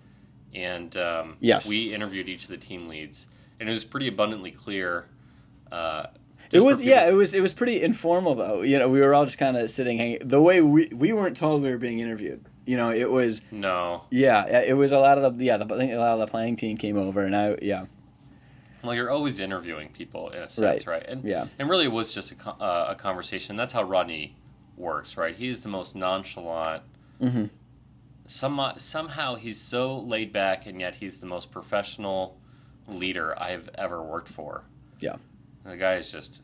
and 0.54 0.96
um, 0.98 1.38
Yes. 1.40 1.68
we 1.68 1.94
interviewed 1.94 2.28
each 2.28 2.44
of 2.44 2.50
the 2.50 2.58
team 2.58 2.88
leads, 2.88 3.28
and 3.60 3.70
it 3.70 3.72
was 3.72 3.86
pretty 3.86 4.08
abundantly 4.08 4.52
clear. 4.52 5.06
Uh, 5.72 6.08
it 6.52 6.62
was 6.62 6.82
yeah, 6.82 7.08
it 7.08 7.14
was 7.14 7.34
it 7.34 7.42
was 7.42 7.54
pretty 7.54 7.82
informal 7.82 8.36
though. 8.36 8.62
You 8.62 8.78
know, 8.78 8.90
we 8.90 9.00
were 9.00 9.14
all 9.14 9.26
just 9.26 9.38
kind 9.38 9.56
of 9.56 9.72
sitting 9.72 9.98
hanging. 9.98 10.20
The 10.28 10.42
way 10.42 10.62
we 10.62 10.88
we 10.88 11.14
weren't 11.14 11.38
told 11.38 11.62
we 11.62 11.70
were 11.70 11.78
being 11.78 12.00
interviewed. 12.00 12.44
You 12.66 12.78
know, 12.78 12.92
it 12.92 13.10
was 13.10 13.42
no. 13.52 14.04
Yeah, 14.10 14.46
it 14.46 14.76
was 14.76 14.92
a 14.92 15.00
lot 15.00 15.18
of 15.18 15.38
the 15.38 15.46
yeah. 15.46 15.58
The, 15.58 15.66
I 15.74 15.78
think 15.78 15.94
a 15.94 15.98
lot 15.98 16.14
of 16.14 16.20
the 16.20 16.28
playing 16.28 16.58
team 16.58 16.78
came 16.78 16.98
over, 16.98 17.24
and 17.24 17.36
I 17.36 17.58
yeah. 17.62 17.86
Well, 18.84 18.96
you're 18.96 19.12
always 19.12 19.40
interviewing 19.40 19.90
people 19.90 20.30
in 20.32 20.42
a 20.42 20.48
sense, 20.48 20.88
right? 20.88 21.02
right? 21.02 21.10
And 21.10 21.24
yeah, 21.24 21.46
and 21.58 21.70
really, 21.70 21.86
it 21.86 21.92
was 21.92 22.14
just 22.14 22.34
a, 22.34 22.50
uh, 22.50 22.88
a 22.90 22.96
conversation. 22.96 23.56
That's 23.56 23.72
how 23.72 23.84
Rodney 23.84 24.36
works, 24.76 25.16
right? 25.18 25.36
He's 25.36 25.64
the 25.64 25.70
most 25.70 25.96
nonchalant. 25.96 26.84
Mm-hmm. 27.22 27.46
Some 28.32 28.62
somehow 28.78 29.36
he's 29.36 29.60
so 29.60 30.00
laid 30.00 30.32
back, 30.32 30.66
and 30.66 30.80
yet 30.80 30.96
he's 30.96 31.20
the 31.20 31.28
most 31.28 31.52
professional 31.52 32.40
leader 32.88 33.40
I've 33.40 33.70
ever 33.76 34.02
worked 34.02 34.30
for. 34.30 34.64
Yeah, 35.00 35.18
the 35.64 35.78
guy 35.78 35.96
is 35.96 36.12
just 36.12 36.42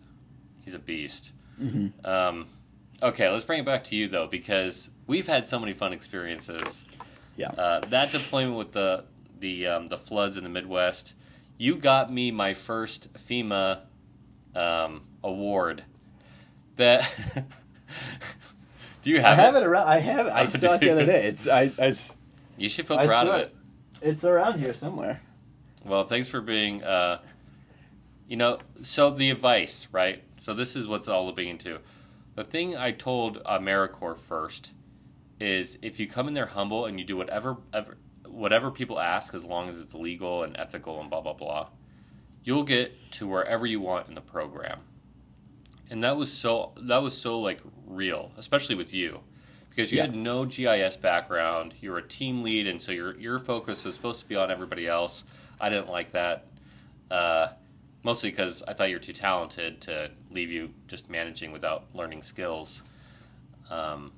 he's 0.62 0.74
a 0.74 0.80
beast. 0.80 1.34
Mm-hmm. 1.62 2.06
Um, 2.06 2.48
okay, 3.02 3.30
let's 3.30 3.44
bring 3.44 3.60
it 3.60 3.66
back 3.66 3.84
to 3.86 3.96
you 3.96 4.08
though, 4.08 4.28
because 4.28 4.92
we've 5.08 5.28
had 5.28 5.48
so 5.48 5.60
many 5.60 5.74
fun 5.74 5.94
experiences. 5.94 6.86
Yeah, 7.36 7.50
uh, 7.50 7.80
that 7.88 8.12
deployment 8.12 8.58
with 8.58 8.72
the 8.74 9.06
the 9.40 9.68
um, 9.68 9.88
the 9.88 9.98
floods 9.98 10.38
in 10.38 10.44
the 10.44 10.50
Midwest 10.50 11.14
you 11.58 11.76
got 11.76 12.12
me 12.14 12.32
my 12.32 12.54
first 12.54 13.12
FEMA 13.14 13.82
um, 14.56 15.02
award. 15.24 15.84
That 16.76 17.12
do 19.08 19.14
you 19.14 19.22
have? 19.22 19.40
I 19.40 19.42
have 19.42 19.56
it, 19.56 19.64
around. 19.64 19.88
I 19.88 20.00
have. 20.00 20.28
It. 20.28 20.34
I 20.34 20.48
saw 20.50 20.74
it 20.74 20.82
the 20.82 20.92
other 20.92 21.06
day. 21.06 21.28
It's 21.28 21.48
I. 21.48 21.72
I 21.80 21.94
you 22.58 22.68
should 22.68 22.88
feel 22.88 22.98
proud 22.98 23.28
of 23.28 23.36
it. 23.36 23.56
it. 24.02 24.10
It's 24.10 24.26
around 24.26 24.60
here 24.60 24.74
somewhere. 24.74 25.22
Well, 25.86 26.04
thanks 26.04 26.28
for 26.28 26.42
being. 26.42 26.84
Uh, 26.84 27.22
you 28.28 28.36
know, 28.36 28.60
so 28.82 29.10
the 29.10 29.32
advice, 29.32 29.88
right? 29.94 30.22
So 30.36 30.54
this 30.54 30.76
is 30.76 30.90
what's 30.90 31.08
all 31.08 31.26
looking 31.26 31.48
into. 31.48 31.80
The 32.36 32.44
thing 32.44 32.76
I 32.76 32.92
told 32.92 33.42
AmeriCorps 33.46 34.18
first 34.18 34.74
is 35.40 35.80
if 35.82 36.02
you 36.02 36.08
come 36.08 36.28
in 36.28 36.34
there 36.34 36.46
humble 36.46 36.86
and 36.86 37.00
you 37.00 37.06
do 37.06 37.16
whatever 37.16 37.56
ever, 37.74 37.98
whatever 38.28 38.72
people 38.72 39.00
ask, 39.00 39.34
as 39.34 39.46
long 39.46 39.70
as 39.70 39.80
it's 39.80 39.96
legal 39.96 40.44
and 40.44 40.58
ethical 40.58 41.00
and 41.00 41.10
blah 41.10 41.22
blah 41.22 41.32
blah, 41.32 41.70
you'll 42.44 42.64
get 42.64 42.94
to 43.12 43.28
wherever 43.28 43.66
you 43.66 43.80
want 43.80 44.10
in 44.10 44.16
the 44.16 44.22
program. 44.22 44.82
And 45.90 46.04
that 46.04 46.18
was 46.18 46.32
so 46.32 46.74
that 46.82 47.02
was 47.02 47.18
so 47.18 47.40
like 47.40 47.62
real, 47.86 48.32
especially 48.38 48.76
with 48.76 48.94
you, 48.94 49.22
because 49.70 49.92
you 49.92 49.98
yeah. 49.98 50.04
had 50.04 50.16
no 50.16 50.46
GIS 50.46 50.98
background. 50.98 51.74
You 51.80 51.92
were 51.92 52.00
a 52.00 52.08
team 52.08 52.44
lead, 52.44 52.68
and 52.68 52.82
so 52.82 52.92
your 52.92 53.18
your 53.18 53.40
focus 53.40 53.86
was 53.86 53.96
supposed 53.96 54.22
to 54.22 54.28
be 54.28 54.36
on 54.36 54.52
everybody 54.52 54.88
else. 54.88 55.24
I 55.62 55.70
didn't 55.70 55.90
like 55.90 56.12
that, 56.12 56.46
uh, 57.10 57.50
mostly 58.04 58.30
because 58.32 58.64
I 58.68 58.74
thought 58.74 58.90
you 58.90 58.96
were 58.96 59.02
too 59.02 59.14
talented 59.14 59.82
to 59.82 60.12
leave 60.30 60.52
you 60.52 60.72
just 60.88 61.10
managing 61.10 61.52
without 61.52 61.86
learning 61.94 62.22
skills. 62.22 62.84
Um, 63.70 64.12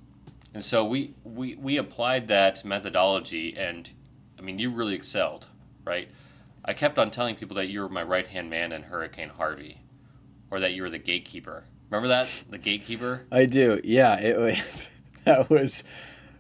and 0.54 0.64
so 0.64 0.86
we, 0.86 1.14
we 1.24 1.56
we 1.56 1.78
applied 1.78 2.28
that 2.30 2.66
methodology, 2.66 3.56
and 3.56 3.90
I 4.38 4.42
mean, 4.42 4.58
you 4.58 4.72
really 4.72 4.96
excelled, 4.96 5.48
right? 5.86 6.10
I 6.66 6.74
kept 6.74 6.98
on 6.98 7.12
telling 7.12 7.36
people 7.36 7.56
that 7.58 7.68
you 7.68 7.82
were 7.82 7.90
my 7.90 8.04
right 8.04 8.26
hand 8.26 8.50
man 8.50 8.72
in 8.72 8.84
Hurricane 8.84 9.30
Harvey, 9.30 9.82
or 10.52 10.60
that 10.60 10.74
you 10.74 10.82
were 10.82 10.90
the 10.90 11.00
gatekeeper. 11.00 11.64
Remember 11.90 12.08
that 12.10 12.28
the 12.50 12.58
gatekeeper? 12.58 13.26
I 13.32 13.46
do. 13.46 13.82
Yeah, 13.84 14.18
it 14.20 14.64
that 15.26 15.50
was 15.50 15.84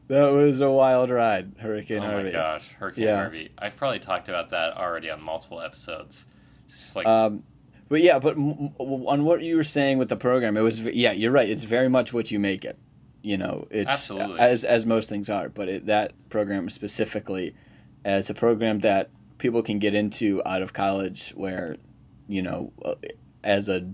that 0.07 0.29
was 0.29 0.61
a 0.61 0.71
wild 0.71 1.09
ride, 1.09 1.53
Hurricane 1.59 1.99
oh 1.99 2.07
Harvey. 2.07 2.19
Oh 2.21 2.23
my 2.25 2.31
gosh, 2.31 2.73
Hurricane 2.73 3.03
yeah. 3.05 3.17
Harvey! 3.17 3.51
I've 3.57 3.75
probably 3.75 3.99
talked 3.99 4.29
about 4.29 4.49
that 4.49 4.75
already 4.77 5.09
on 5.09 5.21
multiple 5.21 5.61
episodes. 5.61 6.25
It's 6.65 6.79
just 6.81 6.95
like. 6.95 7.05
Um, 7.05 7.43
but 7.89 8.01
yeah, 8.01 8.19
but 8.19 8.35
on 8.37 9.23
what 9.23 9.41
you 9.41 9.55
were 9.55 9.63
saying 9.63 9.97
with 9.97 10.09
the 10.09 10.15
program, 10.15 10.55
it 10.57 10.61
was 10.61 10.79
yeah, 10.81 11.11
you're 11.11 11.31
right. 11.31 11.49
It's 11.49 11.63
very 11.63 11.89
much 11.89 12.13
what 12.13 12.29
you 12.29 12.39
make 12.39 12.63
it. 12.63 12.77
You 13.21 13.37
know, 13.37 13.67
it's 13.69 13.91
Absolutely. 13.91 14.39
as 14.39 14.63
as 14.63 14.85
most 14.85 15.09
things 15.09 15.29
are, 15.29 15.49
but 15.49 15.67
it, 15.67 15.85
that 15.87 16.13
program 16.29 16.69
specifically 16.69 17.55
as 18.05 18.29
a 18.29 18.33
program 18.33 18.79
that 18.79 19.09
people 19.39 19.63
can 19.63 19.79
get 19.79 19.93
into 19.93 20.41
out 20.45 20.61
of 20.61 20.73
college 20.73 21.31
where 21.31 21.77
you 22.27 22.41
know 22.41 22.71
uh, 22.85 22.95
as 23.49 23.67
a 23.67 23.91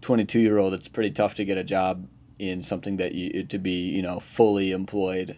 22 0.00 0.40
year 0.40 0.58
old 0.58 0.72
it's 0.72 0.88
pretty 0.88 1.10
tough 1.10 1.34
to 1.34 1.44
get 1.44 1.58
a 1.58 1.64
job 1.64 2.08
in 2.38 2.62
something 2.62 2.96
that 2.96 3.14
you 3.14 3.44
to 3.44 3.58
be 3.58 3.88
you 3.88 4.02
know 4.02 4.18
fully 4.18 4.72
employed 4.72 5.36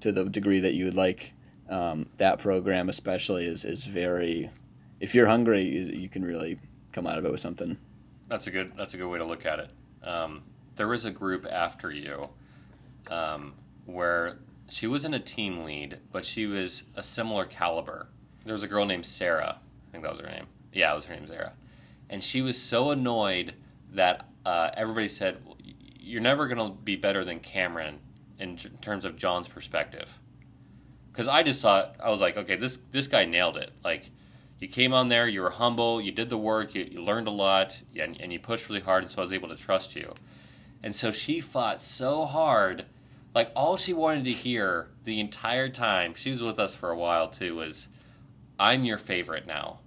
to 0.00 0.10
the 0.12 0.24
degree 0.24 0.60
that 0.60 0.74
you 0.74 0.84
would 0.84 0.94
like 0.94 1.34
um, 1.68 2.06
that 2.16 2.38
program 2.38 2.88
especially 2.88 3.46
is 3.46 3.64
is 3.64 3.84
very 3.84 4.50
if 5.00 5.14
you're 5.14 5.26
hungry 5.26 5.62
you, 5.62 5.84
you, 6.00 6.08
can 6.08 6.24
really 6.24 6.58
come 6.92 7.06
out 7.06 7.18
of 7.18 7.24
it 7.26 7.30
with 7.30 7.40
something 7.40 7.76
that's 8.28 8.46
a 8.46 8.50
good 8.50 8.72
that's 8.76 8.94
a 8.94 8.96
good 8.96 9.08
way 9.08 9.18
to 9.18 9.24
look 9.24 9.44
at 9.44 9.58
it 9.58 9.70
um, 10.02 10.42
there 10.76 10.88
was 10.88 11.04
a 11.04 11.10
group 11.10 11.46
after 11.50 11.90
you 11.90 12.30
um, 13.10 13.52
where 13.84 14.38
she 14.68 14.86
wasn't 14.86 15.14
a 15.14 15.20
team 15.20 15.64
lead, 15.64 15.98
but 16.12 16.24
she 16.24 16.46
was 16.46 16.84
a 16.94 17.02
similar 17.02 17.44
caliber. 17.44 18.08
There 18.44 18.52
was 18.52 18.62
a 18.62 18.68
girl 18.68 18.84
named 18.84 19.06
Sarah. 19.06 19.58
I 19.60 19.92
think 19.92 20.04
that 20.04 20.12
was 20.12 20.20
her 20.20 20.28
name. 20.28 20.46
Yeah, 20.72 20.92
it 20.92 20.94
was 20.94 21.06
her 21.06 21.14
name, 21.14 21.26
Sarah. 21.26 21.52
And 22.10 22.22
she 22.22 22.42
was 22.42 22.60
so 22.60 22.90
annoyed 22.90 23.54
that 23.92 24.28
uh, 24.44 24.70
everybody 24.74 25.08
said, 25.08 25.38
You're 25.58 26.20
never 26.20 26.48
going 26.48 26.58
to 26.58 26.76
be 26.76 26.96
better 26.96 27.24
than 27.24 27.40
Cameron 27.40 27.98
in 28.38 28.56
j- 28.56 28.70
terms 28.80 29.04
of 29.04 29.16
John's 29.16 29.48
perspective. 29.48 30.18
Because 31.12 31.28
I 31.28 31.42
just 31.42 31.60
thought, 31.60 31.96
I 32.02 32.10
was 32.10 32.20
like, 32.20 32.36
okay, 32.36 32.56
this, 32.56 32.78
this 32.92 33.08
guy 33.08 33.24
nailed 33.24 33.56
it. 33.56 33.72
Like, 33.82 34.10
you 34.60 34.68
came 34.68 34.92
on 34.92 35.08
there, 35.08 35.26
you 35.26 35.40
were 35.40 35.50
humble, 35.50 36.00
you 36.00 36.12
did 36.12 36.30
the 36.30 36.38
work, 36.38 36.74
you, 36.74 36.86
you 36.90 37.02
learned 37.02 37.26
a 37.26 37.32
lot, 37.32 37.82
and, 37.98 38.20
and 38.20 38.32
you 38.32 38.38
pushed 38.38 38.68
really 38.68 38.80
hard, 38.80 39.02
and 39.02 39.10
so 39.10 39.18
I 39.18 39.22
was 39.22 39.32
able 39.32 39.48
to 39.48 39.56
trust 39.56 39.96
you. 39.96 40.14
And 40.82 40.94
so 40.94 41.10
she 41.10 41.40
fought 41.40 41.82
so 41.82 42.24
hard 42.24 42.86
like 43.34 43.52
all 43.54 43.76
she 43.76 43.92
wanted 43.92 44.24
to 44.24 44.32
hear 44.32 44.88
the 45.04 45.20
entire 45.20 45.68
time 45.68 46.14
she 46.14 46.30
was 46.30 46.42
with 46.42 46.58
us 46.58 46.74
for 46.74 46.90
a 46.90 46.96
while 46.96 47.28
too 47.28 47.54
was 47.54 47.88
i'm 48.58 48.84
your 48.84 48.98
favorite 48.98 49.46
now 49.46 49.78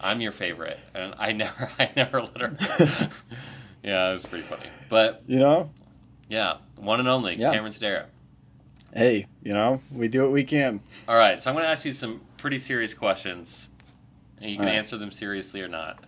i'm 0.00 0.20
your 0.20 0.32
favorite 0.32 0.78
and 0.94 1.14
i 1.18 1.32
never 1.32 1.70
i 1.78 1.90
never 1.96 2.20
let 2.20 2.40
her 2.40 2.56
yeah 3.82 4.10
it 4.10 4.12
was 4.12 4.26
pretty 4.26 4.44
funny 4.44 4.66
but 4.88 5.22
you 5.26 5.38
know 5.38 5.70
yeah 6.28 6.56
one 6.76 7.00
and 7.00 7.08
only 7.08 7.36
yeah. 7.36 7.52
cameron 7.52 7.72
Stara. 7.72 8.04
hey 8.94 9.26
you 9.42 9.52
know 9.52 9.80
we 9.92 10.08
do 10.08 10.22
what 10.22 10.32
we 10.32 10.44
can 10.44 10.80
all 11.08 11.16
right 11.16 11.40
so 11.40 11.50
i'm 11.50 11.54
going 11.54 11.64
to 11.64 11.70
ask 11.70 11.84
you 11.84 11.92
some 11.92 12.20
pretty 12.36 12.58
serious 12.58 12.94
questions 12.94 13.68
and 14.40 14.50
you 14.50 14.56
can 14.56 14.66
right. 14.66 14.74
answer 14.74 14.96
them 14.96 15.10
seriously 15.10 15.60
or 15.60 15.68
not 15.68 16.04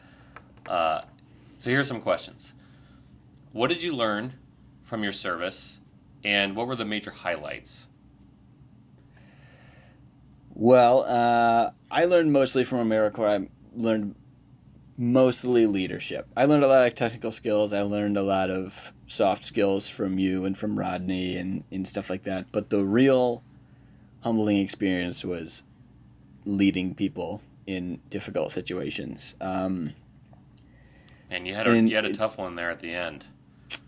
uh, 0.68 1.02
so 1.58 1.70
here's 1.70 1.88
some 1.88 2.00
questions 2.00 2.54
what 3.52 3.68
did 3.68 3.82
you 3.82 3.94
learn 3.94 4.32
from 4.82 5.02
your 5.02 5.12
service 5.12 5.78
and 6.24 6.56
what 6.56 6.66
were 6.66 6.76
the 6.76 6.84
major 6.84 7.10
highlights? 7.10 7.88
Well, 10.54 11.04
uh, 11.04 11.70
I 11.90 12.04
learned 12.04 12.32
mostly 12.32 12.64
from 12.64 12.88
AmeriCorps. 12.88 13.48
Learned 13.74 14.14
mostly 14.96 15.66
leadership. 15.66 16.28
I 16.36 16.44
learned 16.44 16.64
a 16.64 16.68
lot 16.68 16.86
of 16.86 16.94
technical 16.94 17.32
skills. 17.32 17.72
I 17.72 17.82
learned 17.82 18.16
a 18.16 18.22
lot 18.22 18.50
of 18.50 18.92
soft 19.06 19.44
skills 19.44 19.88
from 19.88 20.18
you 20.18 20.44
and 20.44 20.56
from 20.56 20.78
Rodney 20.78 21.36
and, 21.36 21.64
and 21.70 21.86
stuff 21.86 22.10
like 22.10 22.24
that. 22.24 22.46
But 22.52 22.70
the 22.70 22.84
real 22.84 23.42
humbling 24.20 24.58
experience 24.58 25.24
was 25.24 25.62
leading 26.44 26.94
people 26.94 27.42
in 27.66 28.00
difficult 28.10 28.52
situations. 28.52 29.36
Um, 29.40 29.94
and 31.30 31.46
you 31.46 31.54
had 31.54 31.66
a, 31.66 31.80
you 31.80 31.96
had 31.96 32.04
a 32.04 32.12
tough 32.12 32.38
one 32.38 32.56
there 32.56 32.70
at 32.70 32.80
the 32.80 32.92
end. 32.92 33.26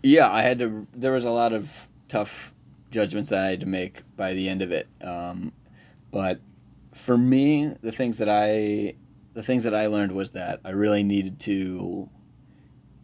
Yeah, 0.01 0.31
I 0.31 0.41
had 0.41 0.59
to. 0.59 0.87
There 0.95 1.11
was 1.11 1.25
a 1.25 1.29
lot 1.29 1.53
of 1.53 1.87
tough 2.07 2.51
judgments 2.91 3.29
that 3.29 3.45
I 3.45 3.49
had 3.49 3.59
to 3.59 3.65
make 3.65 4.03
by 4.15 4.33
the 4.33 4.49
end 4.49 4.61
of 4.61 4.71
it. 4.71 4.87
Um, 5.01 5.51
but 6.11 6.39
for 6.93 7.17
me, 7.17 7.75
the 7.81 7.91
things 7.91 8.17
that 8.17 8.29
I 8.29 8.95
the 9.35 9.43
things 9.43 9.63
that 9.65 9.75
I 9.75 9.85
learned 9.87 10.13
was 10.13 10.31
that 10.31 10.59
I 10.65 10.71
really 10.71 11.03
needed 11.03 11.39
to 11.41 12.09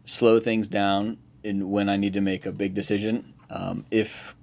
slow 0.06 0.40
things 0.40 0.68
down 0.68 1.18
in 1.44 1.70
when 1.70 1.90
I 1.90 1.98
need 1.98 2.14
to 2.14 2.22
make 2.22 2.46
a 2.46 2.52
big 2.52 2.74
decision. 2.74 3.34
Um, 3.50 3.86
if 3.92 4.36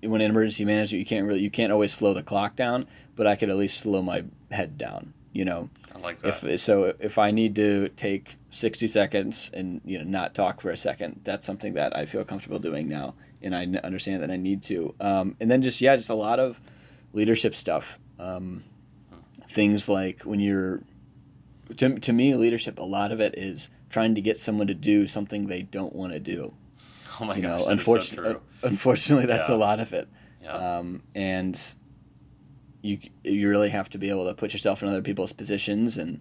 when 0.00 0.20
in 0.20 0.30
emergency 0.30 0.64
management 0.64 1.00
you 1.00 1.04
can't 1.04 1.26
really 1.26 1.40
you 1.40 1.50
can't 1.50 1.72
always 1.72 1.92
slow 1.92 2.14
the 2.14 2.22
clock 2.22 2.56
down, 2.56 2.86
but 3.16 3.26
I 3.26 3.36
could 3.36 3.50
at 3.50 3.56
least 3.56 3.78
slow 3.78 4.00
my 4.00 4.24
head 4.50 4.78
down. 4.78 5.12
You 5.32 5.44
know, 5.44 5.68
I 5.94 5.98
like 5.98 6.20
that. 6.20 6.42
If 6.44 6.60
so, 6.60 6.94
if 6.98 7.18
I 7.18 7.32
need 7.32 7.54
to 7.56 7.88
take 7.90 8.36
sixty 8.50 8.86
seconds 8.86 9.50
and 9.52 9.80
you 9.84 9.98
know 9.98 10.04
not 10.04 10.34
talk 10.34 10.60
for 10.60 10.70
a 10.70 10.76
second, 10.76 11.20
that's 11.24 11.44
something 11.44 11.74
that 11.74 11.94
I 11.96 12.06
feel 12.06 12.24
comfortable 12.24 12.58
doing 12.58 12.88
now 12.88 13.14
and 13.42 13.54
I 13.54 13.66
understand 13.82 14.22
that 14.22 14.30
I 14.30 14.36
need 14.36 14.62
to. 14.64 14.94
Um, 15.00 15.36
and 15.40 15.50
then 15.50 15.62
just 15.62 15.80
yeah, 15.80 15.96
just 15.96 16.10
a 16.10 16.14
lot 16.14 16.38
of 16.38 16.60
leadership 17.12 17.54
stuff. 17.54 17.98
Um, 18.18 18.64
things 19.50 19.88
like 19.88 20.22
when 20.22 20.40
you're 20.40 20.82
to, 21.76 21.98
to 21.98 22.12
me 22.12 22.34
leadership 22.34 22.78
a 22.78 22.84
lot 22.84 23.12
of 23.12 23.20
it 23.20 23.34
is 23.36 23.70
trying 23.90 24.14
to 24.14 24.20
get 24.20 24.38
someone 24.38 24.66
to 24.66 24.74
do 24.74 25.06
something 25.06 25.46
they 25.46 25.62
don't 25.62 25.94
want 25.94 26.12
to 26.12 26.18
do 26.18 26.54
oh 27.20 27.24
my 27.24 27.36
you 27.36 27.42
gosh 27.42 27.62
know, 27.62 27.68
unfortunately, 27.68 28.32
so 28.60 28.68
unfortunately 28.68 29.26
that's 29.26 29.48
yeah. 29.48 29.54
a 29.54 29.56
lot 29.56 29.80
of 29.80 29.92
it 29.92 30.08
yeah. 30.42 30.78
um, 30.78 31.02
and 31.14 31.74
you 32.82 32.98
you 33.24 33.48
really 33.48 33.70
have 33.70 33.88
to 33.88 33.98
be 33.98 34.08
able 34.08 34.26
to 34.26 34.34
put 34.34 34.52
yourself 34.52 34.82
in 34.82 34.88
other 34.88 35.02
people's 35.02 35.32
positions 35.32 35.96
and 35.98 36.20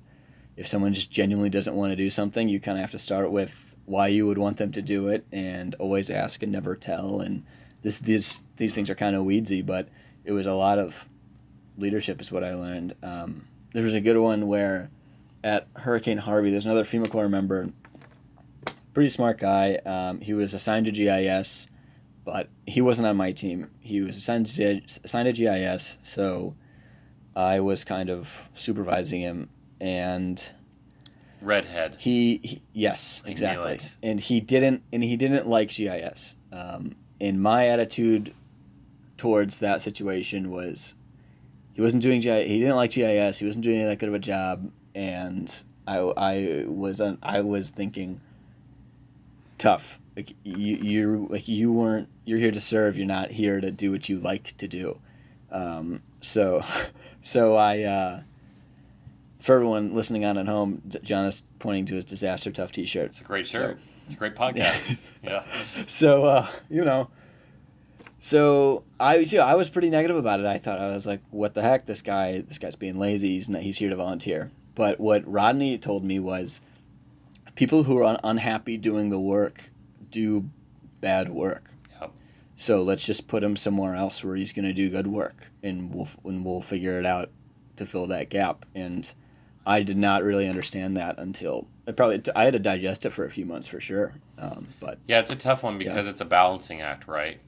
if 0.56 0.68
someone 0.68 0.94
just 0.94 1.12
genuinely 1.12 1.50
doesn't 1.50 1.76
want 1.76 1.92
to 1.92 1.96
do 1.96 2.10
something 2.10 2.50
you 2.50 2.60
kind 2.60 2.78
of 2.78 2.82
have 2.82 2.92
to 2.92 3.00
start 3.00 3.32
with 3.32 3.76
why 3.88 4.10
you 4.10 4.28
would 4.28 4.38
want 4.38 4.58
them 4.58 4.70
to 4.74 4.82
do 4.82 5.08
it, 5.08 5.26
and 5.32 5.74
always 5.76 6.10
ask 6.10 6.44
and 6.44 6.52
never 6.52 6.76
tell. 6.76 7.22
And 7.22 7.46
this 7.82 8.00
these 8.00 8.42
these 8.58 8.76
things 8.76 8.90
are 8.90 8.96
kind 8.96 9.16
of 9.16 9.26
weedsy, 9.26 9.66
but 9.66 9.88
it 10.26 10.34
was 10.34 10.46
a 10.46 10.54
lot 10.54 10.78
of 10.78 11.08
leadership 11.78 12.20
is 12.20 12.32
what 12.32 12.44
I 12.44 12.54
learned. 12.54 12.96
Um, 13.02 13.48
there 13.74 13.84
was 13.84 13.94
a 13.94 14.02
good 14.02 14.18
one 14.18 14.48
where 14.48 14.92
at 15.48 15.68
Hurricane 15.78 16.18
Harvey, 16.18 16.52
there's 16.52 16.66
another 16.66 16.84
FEMA 16.84 17.10
Corps 17.10 17.30
member, 17.30 17.70
pretty 18.94 19.10
smart 19.10 19.40
guy. 19.40 19.76
Um, 19.86 20.20
he 20.20 20.34
was 20.34 20.54
assigned 20.54 20.88
to 20.88 20.92
GIS, 20.92 21.68
but 22.26 22.50
he 22.66 22.82
wasn't 22.82 23.08
on 23.08 23.16
my 23.16 23.32
team. 23.32 23.72
He 23.80 24.02
was 24.02 24.18
assigned 24.18 24.48
to, 24.48 24.82
assigned 25.06 25.34
to 25.34 25.42
GIS, 25.42 26.00
so 26.04 26.56
I 27.34 27.62
was 27.62 27.86
kind 27.86 28.10
of 28.10 28.50
supervising 28.56 29.22
him, 29.22 29.50
and 29.80 30.46
redhead. 31.42 31.96
He, 31.98 32.42
he 32.44 32.62
yes, 32.74 33.24
I 33.26 33.30
exactly, 33.30 33.80
and 34.04 34.20
he 34.20 34.42
didn't 34.42 34.84
and 34.92 35.02
he 35.02 35.16
didn't 35.16 35.48
like 35.48 35.70
GIS. 35.70 36.36
Um, 36.52 36.98
and 37.22 37.42
my 37.42 37.70
attitude 37.70 38.34
towards 39.16 39.60
that 39.60 39.82
situation 39.82 40.52
was 40.52 40.94
he 41.72 41.82
wasn't 41.82 42.04
doing 42.04 42.20
GIS. 42.20 42.48
He 42.48 42.60
didn't 42.60 42.76
like 42.76 42.92
GIS. 42.92 43.38
He 43.38 43.46
wasn't 43.46 43.64
doing 43.64 43.86
that 43.86 43.98
good 43.98 44.10
of 44.10 44.16
a 44.16 44.20
job, 44.20 44.72
and 44.98 45.64
I, 45.88 45.98
I 46.00 46.66
was 46.68 47.00
I 47.00 47.42
was 47.42 47.70
thinking 47.70 48.20
tough. 49.60 50.00
Like 50.16 50.34
you 50.44 50.76
you 50.76 51.28
like 51.30 51.48
you 51.48 51.72
weren't 51.72 52.10
you're 52.26 52.40
here 52.40 52.52
to 52.52 52.60
serve. 52.60 52.98
You're 52.98 53.06
not 53.06 53.32
here 53.32 53.62
to 53.62 53.70
do 53.70 53.92
what 53.92 54.10
you 54.10 54.18
like 54.18 54.58
to 54.58 54.68
do. 54.68 55.00
Um, 55.52 56.02
so 56.22 56.64
so 57.24 57.56
I. 57.56 57.84
Uh, 57.84 58.22
for 59.40 59.54
everyone 59.54 59.94
listening 59.94 60.26
on 60.26 60.38
at 60.38 60.48
home, 60.48 60.82
John 61.04 61.26
is 61.26 61.44
pointing 61.60 61.86
to 61.86 61.96
his 61.96 62.04
disaster 62.04 62.52
tough 62.52 62.74
T-shirt. 62.74 63.06
It's 63.06 63.22
a 63.22 63.24
great 63.24 63.48
shirt. 63.48 63.78
So, 63.78 63.84
it's 64.04 64.16
a 64.16 64.18
great 64.18 64.36
podcast. 64.36 64.98
yeah. 65.24 65.46
So 65.86 66.26
uh, 66.26 66.48
you 66.70 66.84
know, 66.84 67.10
so 68.20 68.84
I 69.00 69.18
yeah, 69.18 69.46
I 69.46 69.54
was 69.54 69.70
pretty 69.70 69.92
negative 69.92 70.18
about 70.18 70.40
it. 70.40 70.48
I 70.48 70.58
thought 70.58 70.80
I 70.80 70.90
was 70.90 71.06
like, 71.06 71.22
what 71.30 71.54
the 71.54 71.62
heck? 71.62 71.86
This 71.86 72.02
guy, 72.02 72.42
this 72.42 72.58
guy's 72.58 72.76
being 72.76 73.00
lazy. 73.00 73.36
He's 73.36 73.48
not, 73.48 73.62
he's 73.62 73.78
here 73.78 73.92
to 73.92 73.96
volunteer. 73.96 74.52
But 74.78 75.00
what 75.00 75.28
Rodney 75.28 75.80
told 75.80 76.06
me 76.06 76.20
was, 76.20 76.62
people 77.56 77.82
who 77.82 77.98
are 77.98 78.04
un- 78.04 78.20
unhappy 78.24 78.78
doing 78.78 79.10
the 79.10 79.20
work 79.20 79.72
do 80.12 80.52
bad 81.02 81.30
work. 81.30 81.74
Yep. 82.00 82.12
So 82.56 82.84
let's 82.84 83.04
just 83.04 83.28
put 83.28 83.44
him 83.44 83.56
somewhere 83.56 83.96
else 83.96 84.24
where 84.24 84.36
he's 84.36 84.54
going 84.54 84.66
to 84.66 84.74
do 84.74 84.88
good 84.88 85.08
work, 85.08 85.50
and 85.64 85.92
we'll 85.92 86.08
and 86.24 86.46
we'll 86.46 86.62
figure 86.62 87.00
it 87.00 87.08
out 87.08 87.32
to 87.78 87.88
fill 87.88 88.06
that 88.06 88.30
gap. 88.30 88.68
And 88.76 89.12
I 89.66 89.82
did 89.82 89.98
not 89.98 90.22
really 90.22 90.48
understand 90.48 90.96
that 90.98 91.18
until 91.18 91.68
I 91.88 91.92
probably 91.94 92.22
I 92.36 92.44
had 92.44 92.54
to 92.54 92.60
digest 92.60 93.04
it 93.04 93.10
for 93.10 93.26
a 93.26 93.32
few 93.32 93.48
months 93.48 93.68
for 93.68 93.82
sure. 93.82 94.14
Um, 94.38 94.68
but 94.80 95.00
yeah, 95.08 95.22
it's 95.22 95.32
a 95.32 95.36
tough 95.36 95.64
one 95.64 95.80
because 95.80 96.06
yeah. 96.06 96.12
it's 96.12 96.22
a 96.22 96.26
balancing 96.26 96.82
act, 96.82 97.08
right? 97.08 97.42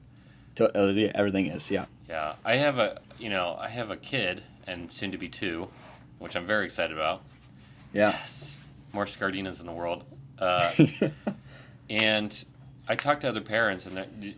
To, 0.56 0.76
uh, 0.76 1.12
everything 1.14 1.46
is, 1.46 1.70
yeah. 1.70 1.84
Yeah, 2.08 2.34
I 2.44 2.56
have 2.56 2.80
a 2.80 3.00
you 3.20 3.30
know 3.30 3.56
I 3.56 3.68
have 3.68 3.92
a 3.92 3.96
kid 3.96 4.42
and 4.66 4.90
soon 4.90 5.12
to 5.12 5.18
be 5.18 5.28
two, 5.28 5.68
which 6.20 6.36
I'm 6.36 6.46
very 6.46 6.64
excited 6.64 6.96
about. 6.96 7.22
Yeah. 7.92 8.10
Yes, 8.10 8.60
more 8.92 9.06
Scardinas 9.06 9.60
in 9.60 9.66
the 9.66 9.72
world. 9.72 10.04
Uh, 10.38 10.70
and 11.90 12.44
I 12.86 12.94
talk 12.94 13.18
to 13.20 13.28
other 13.28 13.40
parents, 13.40 13.86
and 13.86 14.34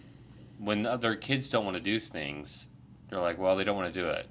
when 0.58 0.86
other 0.86 1.14
kids 1.14 1.50
don't 1.50 1.66
want 1.66 1.76
to 1.76 1.82
do 1.82 2.00
things, 2.00 2.68
they're 3.08 3.20
like, 3.20 3.38
"Well, 3.38 3.56
they 3.56 3.64
don't 3.64 3.76
want 3.76 3.92
to 3.92 4.00
do 4.00 4.08
it," 4.08 4.26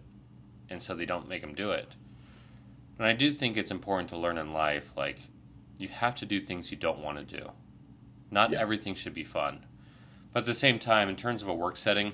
and 0.71 0.81
so 0.81 0.95
they 0.95 1.05
don't 1.05 1.29
make 1.29 1.41
them 1.41 1.53
do 1.53 1.69
it. 1.69 1.87
And 2.97 3.05
I 3.05 3.13
do 3.13 3.31
think 3.31 3.57
it's 3.57 3.71
important 3.71 4.09
to 4.09 4.17
learn 4.17 4.37
in 4.37 4.53
life, 4.53 4.91
like 4.97 5.19
you 5.77 5.87
have 5.87 6.15
to 6.15 6.25
do 6.25 6.39
things 6.39 6.71
you 6.71 6.77
don't 6.77 6.99
want 6.99 7.17
to 7.17 7.37
do. 7.37 7.51
Not 8.29 8.51
yeah. 8.51 8.61
everything 8.61 8.95
should 8.95 9.13
be 9.13 9.23
fun. 9.23 9.65
But 10.31 10.41
at 10.41 10.45
the 10.45 10.53
same 10.53 10.79
time, 10.79 11.09
in 11.09 11.15
terms 11.15 11.41
of 11.41 11.47
a 11.47 11.53
work 11.53 11.75
setting, 11.77 12.13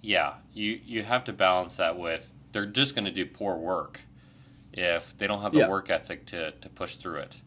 yeah, 0.00 0.34
you, 0.52 0.80
you 0.84 1.02
have 1.02 1.24
to 1.24 1.32
balance 1.32 1.76
that 1.76 1.98
with 1.98 2.32
they're 2.52 2.66
just 2.66 2.94
going 2.94 3.04
to 3.04 3.10
do 3.10 3.24
poor 3.24 3.56
work 3.56 4.00
if 4.72 5.16
they 5.18 5.26
don't 5.26 5.40
have 5.42 5.52
the 5.52 5.60
yeah. 5.60 5.68
work 5.68 5.90
ethic 5.90 6.26
to, 6.26 6.52
to 6.52 6.68
push 6.70 6.96
through 6.96 7.16
it. 7.16 7.40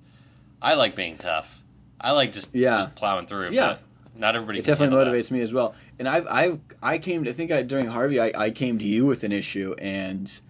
I 0.62 0.76
like 0.76 0.96
being 0.96 1.17
tough. 1.17 1.63
I 2.00 2.12
like 2.12 2.32
just 2.32 2.54
yeah. 2.54 2.76
just 2.76 2.96
plowing 2.96 3.28
through. 3.28 3.52
Yeah. 3.52 3.78
not 4.15 4.36
everybody. 4.36 4.60
It 4.60 4.65
definitely 4.65 4.98
motivates 4.98 5.30
that. 5.30 5.34
me 5.36 5.41
as 5.41 5.54
well. 5.54 5.76
And 6.00 6.08
I've 6.08 6.28
I've 6.28 6.60
I 6.82 6.98
came. 6.98 7.24
To, 7.24 7.30
I 7.30 7.34
think 7.34 7.52
I, 7.52 7.62
during 7.62 7.88
Harvey, 7.88 8.19
I, 8.19 8.32
I 8.36 8.52
came 8.52 8.80
to 8.80 8.86
you 8.86 9.06
with 9.06 9.24
an 9.24 9.32
issue, 9.32 9.76
and 9.78 10.41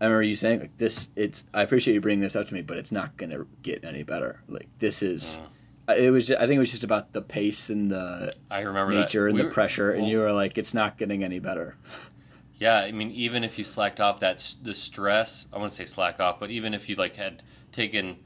I 0.00 0.04
remember 0.04 0.22
you 0.22 0.36
saying 0.36 0.60
like 0.60 0.78
this. 0.78 1.10
It's 1.16 1.44
I 1.52 1.62
appreciate 1.62 1.94
you 1.94 2.00
bringing 2.00 2.22
this 2.22 2.36
up 2.36 2.48
to 2.48 2.54
me, 2.54 2.62
but 2.62 2.78
it's 2.78 2.92
not 2.92 3.16
gonna 3.16 3.46
get 3.62 3.84
any 3.84 4.02
better. 4.02 4.42
Like 4.48 4.68
this 4.78 5.02
is. 5.02 5.38
Uh 5.38 5.48
it 5.94 6.10
was 6.10 6.30
I 6.30 6.40
think 6.40 6.56
it 6.56 6.58
was 6.58 6.70
just 6.70 6.84
about 6.84 7.12
the 7.12 7.22
pace 7.22 7.70
and 7.70 7.90
the 7.90 8.34
I 8.50 8.60
remember 8.60 8.92
nature 8.92 9.26
and 9.28 9.36
we 9.36 9.42
the 9.42 9.48
were, 9.48 9.52
pressure, 9.54 9.92
well, 9.92 10.00
and 10.00 10.08
you 10.08 10.18
were 10.18 10.32
like, 10.32 10.58
it's 10.58 10.74
not 10.74 10.98
getting 10.98 11.22
any 11.22 11.38
better. 11.38 11.76
Yeah, 12.58 12.76
I 12.76 12.92
mean, 12.92 13.10
even 13.10 13.44
if 13.44 13.58
you 13.58 13.64
slacked 13.64 14.00
off 14.00 14.20
that 14.20 14.54
the 14.62 14.72
stress, 14.72 15.46
I 15.52 15.56
wouldn't 15.56 15.74
say 15.74 15.84
slack 15.84 16.20
off, 16.20 16.40
but 16.40 16.50
even 16.50 16.72
if 16.72 16.88
you 16.88 16.96
like 16.96 17.16
had 17.16 17.42
taken 17.70 18.16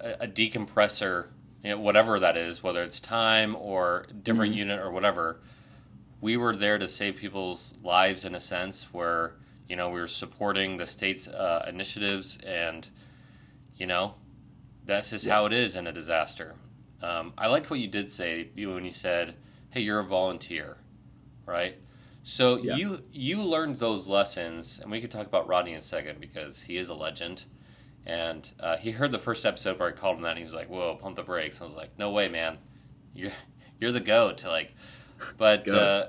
a, 0.00 0.24
a 0.24 0.26
decompressor, 0.26 1.28
you 1.62 1.70
know, 1.70 1.78
whatever 1.78 2.18
that 2.18 2.36
is, 2.36 2.62
whether 2.62 2.82
it's 2.82 2.98
time 2.98 3.54
or 3.54 4.06
different 4.22 4.52
mm-hmm. 4.52 4.60
unit 4.60 4.80
or 4.80 4.90
whatever, 4.90 5.40
we 6.20 6.36
were 6.36 6.56
there 6.56 6.78
to 6.78 6.88
save 6.88 7.16
people's 7.16 7.74
lives 7.82 8.24
in 8.24 8.34
a 8.34 8.40
sense 8.40 8.92
where 8.92 9.34
you 9.68 9.76
know 9.76 9.90
we 9.90 10.00
were 10.00 10.08
supporting 10.08 10.76
the 10.76 10.86
state's 10.86 11.28
uh, 11.28 11.64
initiatives 11.68 12.38
and 12.44 12.90
you 13.76 13.86
know 13.86 14.14
that's 14.84 15.10
just 15.10 15.26
yeah. 15.26 15.34
how 15.34 15.46
it 15.46 15.52
is 15.52 15.76
in 15.76 15.86
a 15.86 15.92
disaster. 15.92 16.54
Um, 17.02 17.32
I 17.38 17.46
liked 17.46 17.70
what 17.70 17.78
you 17.78 17.88
did 17.88 18.10
say 18.10 18.48
when 18.56 18.84
you 18.84 18.90
said, 18.90 19.34
"Hey, 19.70 19.80
you're 19.80 20.00
a 20.00 20.04
volunteer," 20.04 20.76
right? 21.46 21.76
So 22.22 22.58
yeah. 22.58 22.76
you 22.76 23.02
you 23.12 23.42
learned 23.42 23.78
those 23.78 24.06
lessons, 24.06 24.80
and 24.80 24.90
we 24.90 25.00
could 25.00 25.10
talk 25.10 25.26
about 25.26 25.48
Rodney 25.48 25.72
in 25.72 25.78
a 25.78 25.82
second 25.82 26.20
because 26.20 26.62
he 26.62 26.76
is 26.76 26.88
a 26.88 26.94
legend. 26.94 27.44
And 28.06 28.50
uh, 28.60 28.76
he 28.76 28.90
heard 28.90 29.10
the 29.10 29.18
first 29.18 29.44
episode 29.44 29.78
where 29.78 29.88
I 29.88 29.92
called 29.92 30.16
him 30.16 30.22
that, 30.22 30.30
and 30.30 30.38
he 30.38 30.44
was 30.44 30.54
like, 30.54 30.68
"Whoa, 30.68 30.96
pump 30.96 31.16
the 31.16 31.22
brakes!" 31.22 31.60
I 31.60 31.64
was 31.64 31.74
like, 31.74 31.98
"No 31.98 32.10
way, 32.10 32.28
man, 32.28 32.58
you're 33.14 33.32
you're 33.78 33.92
the 33.92 34.00
goat." 34.00 34.38
To 34.38 34.48
like, 34.48 34.74
but 35.36 35.68
uh, 35.68 36.08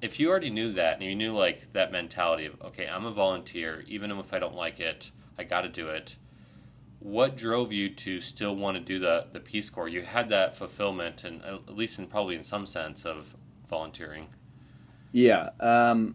if 0.00 0.18
you 0.18 0.30
already 0.30 0.50
knew 0.50 0.72
that, 0.74 0.94
and 0.94 1.02
you 1.02 1.14
knew 1.14 1.36
like 1.36 1.70
that 1.72 1.92
mentality 1.92 2.46
of, 2.46 2.60
"Okay, 2.62 2.88
I'm 2.88 3.04
a 3.04 3.12
volunteer, 3.12 3.84
even 3.86 4.10
if 4.10 4.32
I 4.32 4.38
don't 4.38 4.54
like 4.54 4.80
it, 4.80 5.10
I 5.38 5.44
got 5.44 5.62
to 5.62 5.68
do 5.68 5.88
it." 5.88 6.16
what 7.00 7.36
drove 7.36 7.72
you 7.72 7.88
to 7.88 8.20
still 8.20 8.56
want 8.56 8.76
to 8.76 8.82
do 8.82 8.98
the 8.98 9.26
the 9.32 9.40
Peace 9.40 9.70
Corps? 9.70 9.88
You 9.88 10.02
had 10.02 10.28
that 10.30 10.56
fulfillment, 10.56 11.24
and 11.24 11.44
at 11.44 11.74
least 11.74 11.98
in 11.98 12.06
probably 12.06 12.36
in 12.36 12.42
some 12.42 12.66
sense 12.66 13.04
of 13.04 13.36
volunteering. 13.68 14.28
Yeah. 15.12 15.50
Um, 15.60 16.14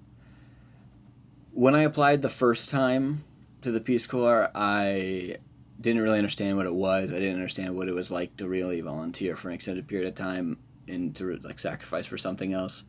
when 1.51 1.75
I 1.75 1.81
applied 1.81 2.21
the 2.21 2.29
first 2.29 2.69
time 2.69 3.23
to 3.61 3.71
the 3.71 3.79
Peace 3.79 4.07
Corps, 4.07 4.49
I 4.53 5.37
didn't 5.79 6.01
really 6.01 6.17
understand 6.17 6.57
what 6.57 6.65
it 6.65 6.73
was. 6.73 7.11
I 7.11 7.19
didn't 7.19 7.35
understand 7.35 7.75
what 7.75 7.87
it 7.87 7.93
was 7.93 8.11
like 8.11 8.35
to 8.37 8.47
really 8.47 8.81
volunteer 8.81 9.35
for 9.35 9.49
an 9.49 9.55
extended 9.55 9.87
period 9.87 10.07
of 10.07 10.15
time 10.15 10.57
and 10.87 11.15
to 11.15 11.37
like 11.37 11.59
sacrifice 11.59 12.05
for 12.05 12.17
something 12.17 12.53
else. 12.53 12.83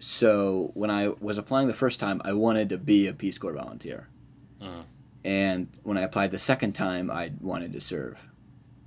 So 0.00 0.70
when 0.74 0.90
I 0.90 1.08
was 1.08 1.38
applying 1.38 1.68
the 1.68 1.74
first 1.74 2.00
time, 2.00 2.22
I 2.24 2.32
wanted 2.32 2.68
to 2.70 2.78
be 2.78 3.06
a 3.06 3.12
Peace 3.12 3.38
Corps 3.38 3.52
volunteer. 3.52 4.08
Uh-huh 4.60 4.82
and 5.24 5.68
when 5.82 5.98
I 5.98 6.02
applied 6.02 6.30
the 6.30 6.38
second 6.38 6.72
time, 6.72 7.10
I 7.10 7.32
wanted 7.40 7.72
to 7.74 7.80
serve. 7.80 8.26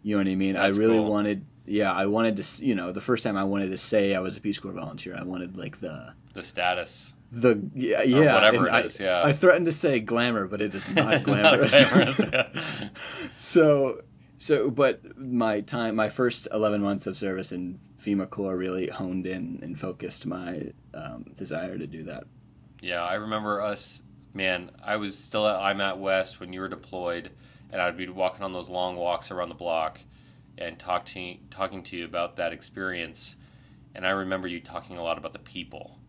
You 0.02 0.15
know 0.15 0.21
what 0.23 0.32
I 0.32 0.36
mean? 0.36 0.54
That's 0.54 0.78
I 0.78 0.82
really 0.82 0.97
cool. 0.97 1.10
wanted. 1.10 1.45
Yeah, 1.65 1.93
I 1.93 2.06
wanted 2.08 2.38
to. 2.38 2.65
You 2.65 2.76
know, 2.76 2.91
the 2.91 3.02
first 3.02 3.23
time 3.23 3.38
I 3.38 3.43
wanted 3.43 3.71
to 3.71 3.78
say 3.78 4.15
I 4.15 4.19
was 4.19 4.36
a 4.36 4.41
Peace 4.41 4.60
Corps 4.60 4.73
volunteer. 4.73 5.15
I 5.17 5.23
wanted 5.23 5.58
like 5.58 5.80
the 5.80 6.13
the 6.34 6.43
status. 6.43 7.13
The 7.32 7.60
yeah 7.73 8.04
yeah 8.04 8.34
whatever 8.36 8.67
it 8.67 8.86
is 8.86 8.99
yeah. 8.99 9.23
I 9.23 9.34
threatened 9.34 9.65
to 9.65 9.71
say 9.71 9.99
glamour, 9.99 10.47
but 10.47 10.62
it 10.62 10.76
is 10.76 10.93
not 10.95 11.23
glamorous. 11.23 11.71
not 11.71 11.91
glamorous 11.91 12.21
yeah. 12.32 12.89
so 13.39 14.04
so, 14.38 14.69
but 14.69 15.17
my 15.17 15.62
time, 15.62 15.95
my 15.95 16.10
first 16.10 16.47
eleven 16.52 16.82
months 16.82 17.08
of 17.08 17.17
service 17.17 17.52
in 17.52 17.80
FEMA 17.99 18.30
Corps 18.30 18.58
really 18.58 18.88
honed 18.88 19.26
in 19.26 19.60
and 19.63 19.80
focused 19.80 20.26
my 20.26 20.73
um, 20.93 21.26
desire 21.36 21.78
to 21.78 21.88
do 21.88 22.04
that. 22.04 22.26
Yeah, 22.82 23.04
I 23.04 23.15
remember 23.15 23.62
us 23.62 24.04
man, 24.34 24.71
I 24.84 24.97
was 24.97 25.17
still 25.17 25.47
at 25.47 25.60
IMAT 25.60 25.97
West 25.97 26.39
when 26.39 26.54
you 26.54 26.60
were 26.60 26.67
deployed, 26.67 27.32
and 27.71 27.82
I'd 27.82 27.97
be 27.97 28.08
walking 28.10 28.43
on 28.43 28.54
those 28.54 28.69
long 28.69 28.95
walks 28.95 29.32
around 29.32 29.49
the 29.49 29.56
block 29.56 29.99
and 30.57 30.77
talk 30.77 31.05
to, 31.05 31.35
talking 31.49 31.83
to 31.83 31.97
you 31.97 32.05
about 32.05 32.35
that 32.35 32.53
experience. 32.53 33.37
And 33.95 34.05
I 34.05 34.11
remember 34.11 34.47
you 34.47 34.59
talking 34.59 34.97
a 34.97 35.03
lot 35.03 35.17
about 35.17 35.33
the 35.33 35.39
people 35.39 35.99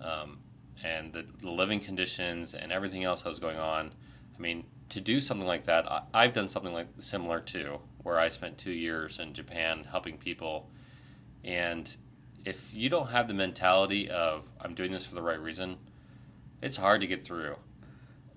um, 0.00 0.38
and 0.84 1.12
the, 1.12 1.26
the, 1.40 1.50
living 1.50 1.80
conditions 1.80 2.54
and 2.54 2.72
everything 2.72 3.04
else 3.04 3.22
that 3.22 3.28
was 3.28 3.40
going 3.40 3.58
on. 3.58 3.92
I 4.36 4.40
mean, 4.40 4.64
to 4.90 5.00
do 5.00 5.20
something 5.20 5.46
like 5.46 5.64
that, 5.64 5.90
I, 5.90 6.02
I've 6.14 6.32
done 6.32 6.48
something 6.48 6.72
like 6.72 6.86
similar 6.98 7.40
too, 7.40 7.80
where 8.02 8.18
I 8.18 8.28
spent 8.28 8.58
two 8.58 8.72
years 8.72 9.18
in 9.18 9.32
Japan 9.32 9.84
helping 9.90 10.18
people. 10.18 10.70
And 11.44 11.94
if 12.44 12.72
you 12.74 12.88
don't 12.88 13.08
have 13.08 13.28
the 13.28 13.34
mentality 13.34 14.08
of, 14.08 14.48
I'm 14.60 14.74
doing 14.74 14.92
this 14.92 15.04
for 15.04 15.14
the 15.14 15.22
right 15.22 15.40
reason, 15.40 15.76
it's 16.62 16.76
hard 16.76 17.00
to 17.00 17.06
get 17.06 17.24
through. 17.24 17.56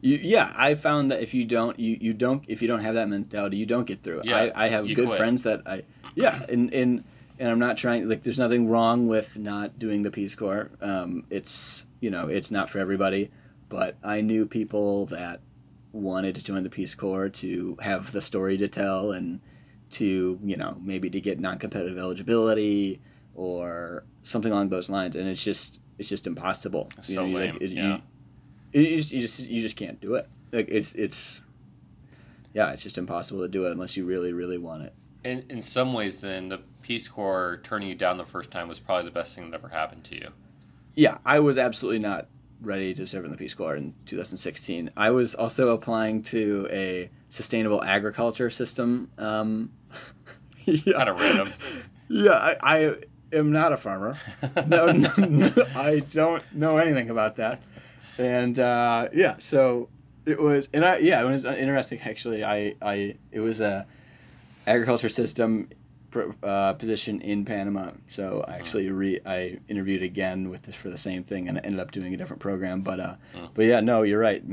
You, 0.01 0.17
yeah, 0.17 0.51
I 0.55 0.73
found 0.73 1.11
that 1.11 1.21
if 1.21 1.33
you 1.33 1.45
don't, 1.45 1.79
you, 1.79 1.97
you 2.01 2.13
don't, 2.13 2.43
if 2.47 2.61
you 2.61 2.67
don't 2.67 2.79
have 2.81 2.95
that 2.95 3.07
mentality, 3.07 3.57
you 3.57 3.67
don't 3.67 3.85
get 3.85 4.01
through 4.01 4.21
it. 4.21 4.25
Yeah, 4.25 4.51
I, 4.55 4.65
I 4.65 4.69
have 4.69 4.87
good 4.87 5.05
quit. 5.07 5.17
friends 5.17 5.43
that 5.43 5.61
I, 5.65 5.83
yeah, 6.15 6.43
and, 6.49 6.73
and, 6.73 7.03
and 7.37 7.49
I'm 7.49 7.59
not 7.59 7.77
trying, 7.77 8.09
like, 8.09 8.23
there's 8.23 8.39
nothing 8.39 8.67
wrong 8.67 9.07
with 9.07 9.37
not 9.37 9.77
doing 9.79 10.03
the 10.03 10.11
Peace 10.11 10.35
Corps. 10.35 10.71
Um, 10.81 11.25
it's, 11.29 11.85
you 11.99 12.09
know, 12.09 12.27
it's 12.27 12.49
not 12.51 12.69
for 12.69 12.79
everybody, 12.79 13.31
but 13.69 13.95
I 14.03 14.21
knew 14.21 14.45
people 14.45 15.05
that 15.07 15.41
wanted 15.91 16.35
to 16.35 16.43
join 16.43 16.63
the 16.63 16.69
Peace 16.69 16.95
Corps 16.95 17.29
to 17.29 17.77
have 17.81 18.11
the 18.11 18.21
story 18.21 18.57
to 18.57 18.67
tell 18.67 19.11
and 19.11 19.39
to, 19.91 20.39
you 20.43 20.57
know, 20.57 20.77
maybe 20.81 21.09
to 21.09 21.21
get 21.21 21.39
non-competitive 21.39 21.97
eligibility 21.97 23.01
or 23.35 24.03
something 24.23 24.51
along 24.51 24.69
those 24.69 24.89
lines. 24.89 25.15
And 25.15 25.27
it's 25.27 25.43
just, 25.43 25.79
it's 25.97 26.09
just 26.09 26.25
impossible. 26.27 26.89
You 26.97 27.03
so 27.03 27.25
know, 27.27 27.37
lame. 27.37 27.53
like, 27.53 27.61
it- 27.61 27.71
yeah. 27.71 27.95
you, 27.95 28.01
you 28.73 28.97
just, 28.97 29.11
you 29.11 29.21
just 29.21 29.39
you 29.47 29.61
just 29.61 29.75
can't 29.75 29.99
do 29.99 30.15
it. 30.15 30.27
Like 30.51 30.67
it's 30.69 30.91
it's 30.93 31.41
yeah, 32.53 32.71
it's 32.71 32.83
just 32.83 32.97
impossible 32.97 33.41
to 33.41 33.47
do 33.47 33.65
it 33.65 33.71
unless 33.71 33.95
you 33.97 34.05
really 34.05 34.33
really 34.33 34.57
want 34.57 34.83
it. 34.83 34.93
In 35.23 35.45
in 35.49 35.61
some 35.61 35.93
ways, 35.93 36.21
then 36.21 36.49
the 36.49 36.59
Peace 36.81 37.07
Corps 37.07 37.59
turning 37.63 37.89
you 37.89 37.95
down 37.95 38.17
the 38.17 38.25
first 38.25 38.51
time 38.51 38.67
was 38.67 38.79
probably 38.79 39.05
the 39.05 39.11
best 39.11 39.35
thing 39.35 39.49
that 39.49 39.57
ever 39.57 39.69
happened 39.69 40.03
to 40.05 40.15
you. 40.15 40.29
Yeah, 40.95 41.19
I 41.25 41.39
was 41.39 41.57
absolutely 41.57 41.99
not 41.99 42.27
ready 42.61 42.93
to 42.93 43.07
serve 43.07 43.25
in 43.25 43.31
the 43.31 43.37
Peace 43.37 43.53
Corps 43.53 43.75
in 43.75 43.95
2016. 44.05 44.91
I 44.95 45.11
was 45.11 45.33
also 45.33 45.69
applying 45.69 46.21
to 46.23 46.67
a 46.71 47.09
sustainable 47.29 47.83
agriculture 47.83 48.49
system. 48.49 49.09
Um, 49.17 49.71
yeah. 50.65 50.93
Kind 50.93 51.09
of 51.09 51.19
random. 51.19 51.53
Yeah, 52.09 52.33
I, 52.33 52.57
I 52.61 52.95
am 53.33 53.51
not 53.51 53.73
a 53.73 53.77
farmer. 53.77 54.15
No, 54.67 54.87
no, 54.87 55.11
no, 55.17 55.51
I 55.75 56.01
don't 56.11 56.43
know 56.53 56.77
anything 56.77 57.09
about 57.09 57.37
that. 57.37 57.61
And 58.21 58.59
uh, 58.59 59.09
yeah, 59.13 59.35
so 59.39 59.89
it 60.25 60.39
was, 60.39 60.69
and 60.73 60.85
I 60.85 60.97
yeah, 60.99 61.21
it 61.25 61.29
was 61.29 61.45
interesting 61.45 61.99
actually. 61.99 62.43
I 62.43 62.75
I 62.81 63.15
it 63.31 63.39
was 63.39 63.59
a 63.59 63.85
agriculture 64.67 65.09
system 65.09 65.69
uh, 66.43 66.73
position 66.73 67.21
in 67.21 67.45
Panama. 67.45 67.91
So 68.07 68.43
I 68.47 68.55
actually 68.55 68.89
re 68.91 69.19
I 69.25 69.59
interviewed 69.67 70.03
again 70.03 70.49
with 70.49 70.63
this 70.63 70.75
for 70.75 70.89
the 70.89 70.97
same 70.97 71.23
thing 71.23 71.47
and 71.47 71.57
I 71.57 71.61
ended 71.61 71.79
up 71.79 71.91
doing 71.91 72.13
a 72.13 72.17
different 72.17 72.41
program. 72.41 72.81
But 72.81 72.99
uh, 72.99 73.15
Mm. 73.35 73.49
but 73.53 73.65
yeah, 73.65 73.79
no, 73.79 74.03
you're 74.03 74.19
right. 74.19 74.43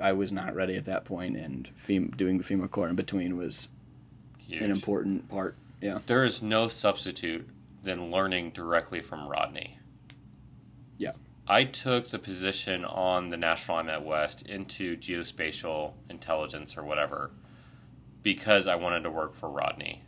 I 0.00 0.12
was 0.12 0.30
not 0.30 0.54
ready 0.54 0.76
at 0.76 0.84
that 0.84 1.04
point, 1.06 1.36
and 1.38 1.68
FEMA, 1.88 2.14
doing 2.16 2.36
the 2.38 2.44
FEMA 2.44 2.70
Corps 2.70 2.88
in 2.88 2.96
between 2.96 3.36
was 3.38 3.70
Huge. 4.38 4.62
an 4.62 4.70
important 4.70 5.28
part. 5.30 5.56
Yeah. 5.80 6.00
There 6.06 6.22
is 6.24 6.42
no 6.42 6.68
substitute 6.68 7.48
than 7.82 8.10
learning 8.10 8.50
directly 8.50 9.00
from 9.00 9.26
Rodney. 9.26 9.78
Yeah. 10.98 11.12
I 11.48 11.64
took 11.64 12.08
the 12.08 12.18
position 12.18 12.84
on 12.84 13.28
the 13.28 13.36
National 13.36 13.78
I 13.78 13.82
IMAT 13.82 14.02
West 14.04 14.42
into 14.42 14.96
geospatial 14.96 15.92
intelligence 16.10 16.76
or 16.76 16.82
whatever 16.82 17.30
because 18.22 18.66
I 18.66 18.74
wanted 18.74 19.04
to 19.04 19.10
work 19.10 19.34
for 19.34 19.48
Rodney. 19.48 20.02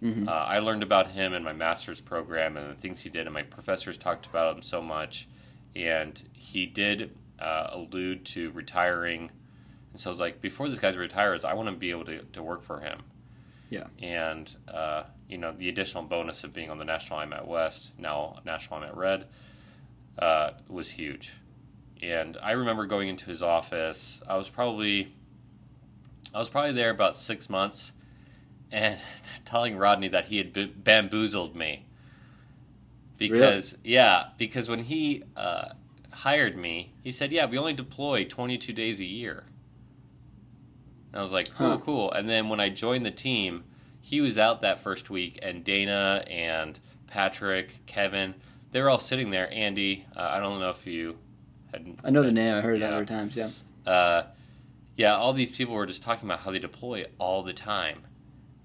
Mhm. 0.00 0.28
Uh, 0.28 0.30
I 0.30 0.60
learned 0.60 0.82
about 0.82 1.08
him 1.08 1.34
in 1.34 1.42
my 1.42 1.52
master's 1.52 2.00
program 2.00 2.56
and 2.56 2.70
the 2.70 2.80
things 2.80 3.00
he 3.00 3.10
did, 3.10 3.26
and 3.26 3.34
my 3.34 3.42
professors 3.42 3.98
talked 3.98 4.26
about 4.26 4.56
him 4.56 4.62
so 4.62 4.80
much. 4.80 5.28
And 5.76 6.22
he 6.32 6.66
did 6.66 7.14
uh, 7.38 7.68
allude 7.72 8.24
to 8.24 8.50
retiring. 8.52 9.30
And 9.92 10.00
so 10.00 10.10
I 10.10 10.12
was 10.12 10.20
like, 10.20 10.40
before 10.40 10.68
this 10.68 10.78
guy 10.78 10.92
retires, 10.94 11.44
I 11.44 11.54
want 11.54 11.68
to 11.68 11.74
be 11.74 11.90
able 11.90 12.04
to, 12.06 12.22
to 12.22 12.42
work 12.42 12.62
for 12.62 12.80
him. 12.80 13.02
Yeah. 13.70 13.86
And, 14.00 14.56
uh, 14.66 15.04
you 15.28 15.38
know, 15.38 15.52
the 15.52 15.68
additional 15.68 16.02
bonus 16.04 16.42
of 16.42 16.52
being 16.54 16.70
on 16.70 16.78
the 16.78 16.84
National 16.84 17.20
IMAT 17.20 17.46
West, 17.46 17.92
now 17.98 18.40
National 18.44 18.80
IMAT 18.80 18.96
Red, 18.96 19.26
uh, 20.18 20.50
was 20.68 20.90
huge. 20.90 21.32
And 22.02 22.36
I 22.42 22.52
remember 22.52 22.86
going 22.86 23.08
into 23.08 23.26
his 23.26 23.42
office. 23.42 24.22
I 24.28 24.36
was 24.36 24.48
probably, 24.48 25.14
I 26.34 26.38
was 26.38 26.48
probably 26.48 26.72
there 26.72 26.90
about 26.90 27.16
six 27.16 27.50
months, 27.50 27.92
and 28.70 28.98
telling 29.44 29.76
Rodney 29.76 30.08
that 30.08 30.26
he 30.26 30.38
had 30.38 30.84
bamboozled 30.84 31.56
me. 31.56 31.86
Because 33.16 33.78
yeah, 33.82 34.28
because 34.36 34.68
when 34.68 34.84
he 34.84 35.24
uh, 35.36 35.70
hired 36.12 36.56
me, 36.56 36.92
he 37.02 37.10
said, 37.10 37.32
"Yeah, 37.32 37.46
we 37.46 37.58
only 37.58 37.72
deploy 37.72 38.24
22 38.24 38.72
days 38.72 39.00
a 39.00 39.04
year." 39.04 39.42
And 41.12 41.18
I 41.18 41.22
was 41.22 41.32
like, 41.32 41.52
"Cool, 41.52 41.70
Huh. 41.70 41.78
cool." 41.84 42.12
And 42.12 42.28
then 42.28 42.48
when 42.48 42.60
I 42.60 42.68
joined 42.68 43.04
the 43.04 43.10
team, 43.10 43.64
he 44.00 44.20
was 44.20 44.38
out 44.38 44.60
that 44.60 44.78
first 44.78 45.10
week, 45.10 45.40
and 45.42 45.64
Dana 45.64 46.22
and 46.28 46.78
Patrick, 47.08 47.84
Kevin, 47.86 48.34
they 48.72 48.82
were 48.82 48.90
all 48.90 48.98
sitting 48.98 49.30
there. 49.30 49.52
Andy, 49.52 50.06
uh, 50.16 50.28
I 50.32 50.40
don't 50.40 50.60
know 50.60 50.70
if 50.70 50.86
you 50.86 51.18
had. 51.72 51.96
I 52.04 52.10
know 52.10 52.22
the 52.22 52.32
name. 52.32 52.54
I 52.54 52.60
heard 52.60 52.80
it 52.80 52.82
other 52.82 53.04
times. 53.04 53.36
Yeah. 53.36 53.50
Uh, 53.86 54.24
yeah, 54.96 55.14
all 55.14 55.32
these 55.32 55.52
people 55.52 55.74
were 55.74 55.86
just 55.86 56.02
talking 56.02 56.28
about 56.28 56.40
how 56.40 56.50
they 56.50 56.58
deploy 56.58 57.06
all 57.18 57.42
the 57.42 57.52
time, 57.52 58.02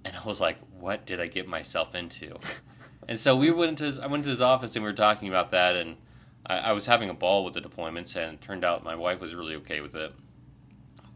and 0.04 0.16
I 0.16 0.26
was 0.26 0.42
like, 0.42 0.58
"What 0.80 1.06
did 1.06 1.22
I 1.22 1.28
get 1.28 1.48
myself 1.48 1.96
into?" 1.96 2.38
and 3.08 3.20
so 3.20 3.36
we 3.36 3.52
went 3.52 3.70
into 3.70 3.86
his, 3.86 4.00
I 4.00 4.08
went 4.08 4.26
to 4.26 4.32
his 4.32 4.42
office 4.42 4.76
and 4.76 4.84
we 4.84 4.89
were 4.89 4.96
talking 4.96 5.30
about 5.30 5.52
that, 5.52 5.76
and 5.76 5.98
I, 6.46 6.58
I 6.58 6.72
was 6.74 6.86
having 6.86 7.10
a 7.10 7.13
ball 7.13 7.46
with 7.46 7.54
the 7.54 7.62
deployments, 7.62 8.16
and 8.16 8.34
it 8.34 8.42
turned 8.42 8.66
out 8.66 8.84
my 8.84 8.96
wife 8.96 9.22
was 9.22 9.36
really 9.36 9.56
okay 9.58 9.82
with 9.82 9.96
it. 9.96 10.12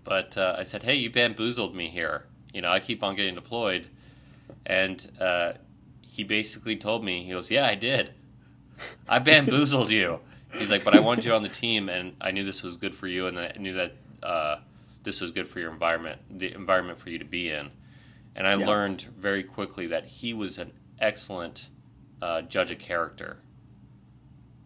But 0.04 0.38
uh, 0.38 0.56
I 0.58 0.64
said, 0.64 0.84
"Hey, 0.84 0.96
you 0.96 1.10
bamboozled 1.10 1.76
me 1.76 1.88
here. 1.90 2.26
You 2.54 2.62
know, 2.62 2.70
I 2.70 2.80
keep 2.80 3.04
on 3.04 3.16
getting 3.16 3.36
deployed," 3.36 3.88
and 4.66 5.12
uh, 5.20 5.54
he 6.02 6.24
basically 6.24 6.78
told 6.78 7.04
me, 7.04 7.24
he 7.24 7.32
goes, 7.32 7.52
"Yeah, 7.52 7.66
I 7.66 7.76
did. 7.76 8.14
I 9.08 9.20
bamboozled 9.20 9.90
you." 9.90 10.20
He's 10.58 10.72
like, 10.72 10.84
"But 10.84 10.94
I 10.94 11.00
wanted 11.00 11.26
you 11.26 11.34
on 11.34 11.44
the 11.44 11.50
team, 11.50 11.90
and 11.90 12.16
I 12.22 12.32
knew 12.32 12.44
this 12.44 12.64
was 12.64 12.78
good 12.78 12.96
for 12.96 13.08
you, 13.08 13.28
and 13.28 13.38
I 13.40 13.54
knew 13.60 13.74
that 13.74 13.94
uh, 14.24 14.58
this 15.04 15.22
was 15.22 15.32
good 15.32 15.48
for 15.48 15.60
your 15.60 15.72
environment, 15.72 16.22
the 16.30 16.54
environment 16.54 17.00
for 17.00 17.10
you 17.10 17.20
to 17.20 17.26
be 17.26 17.50
in." 17.50 17.70
And 18.36 18.48
I 18.48 18.56
Yeah. 18.56 18.68
learned 18.68 19.02
very 19.18 19.44
quickly 19.44 19.88
that 19.88 20.06
he 20.06 20.34
was 20.34 20.58
an 20.58 20.72
excellent 21.00 21.70
uh, 22.22 22.42
judge 22.44 22.72
of 22.72 22.80
character 22.80 23.38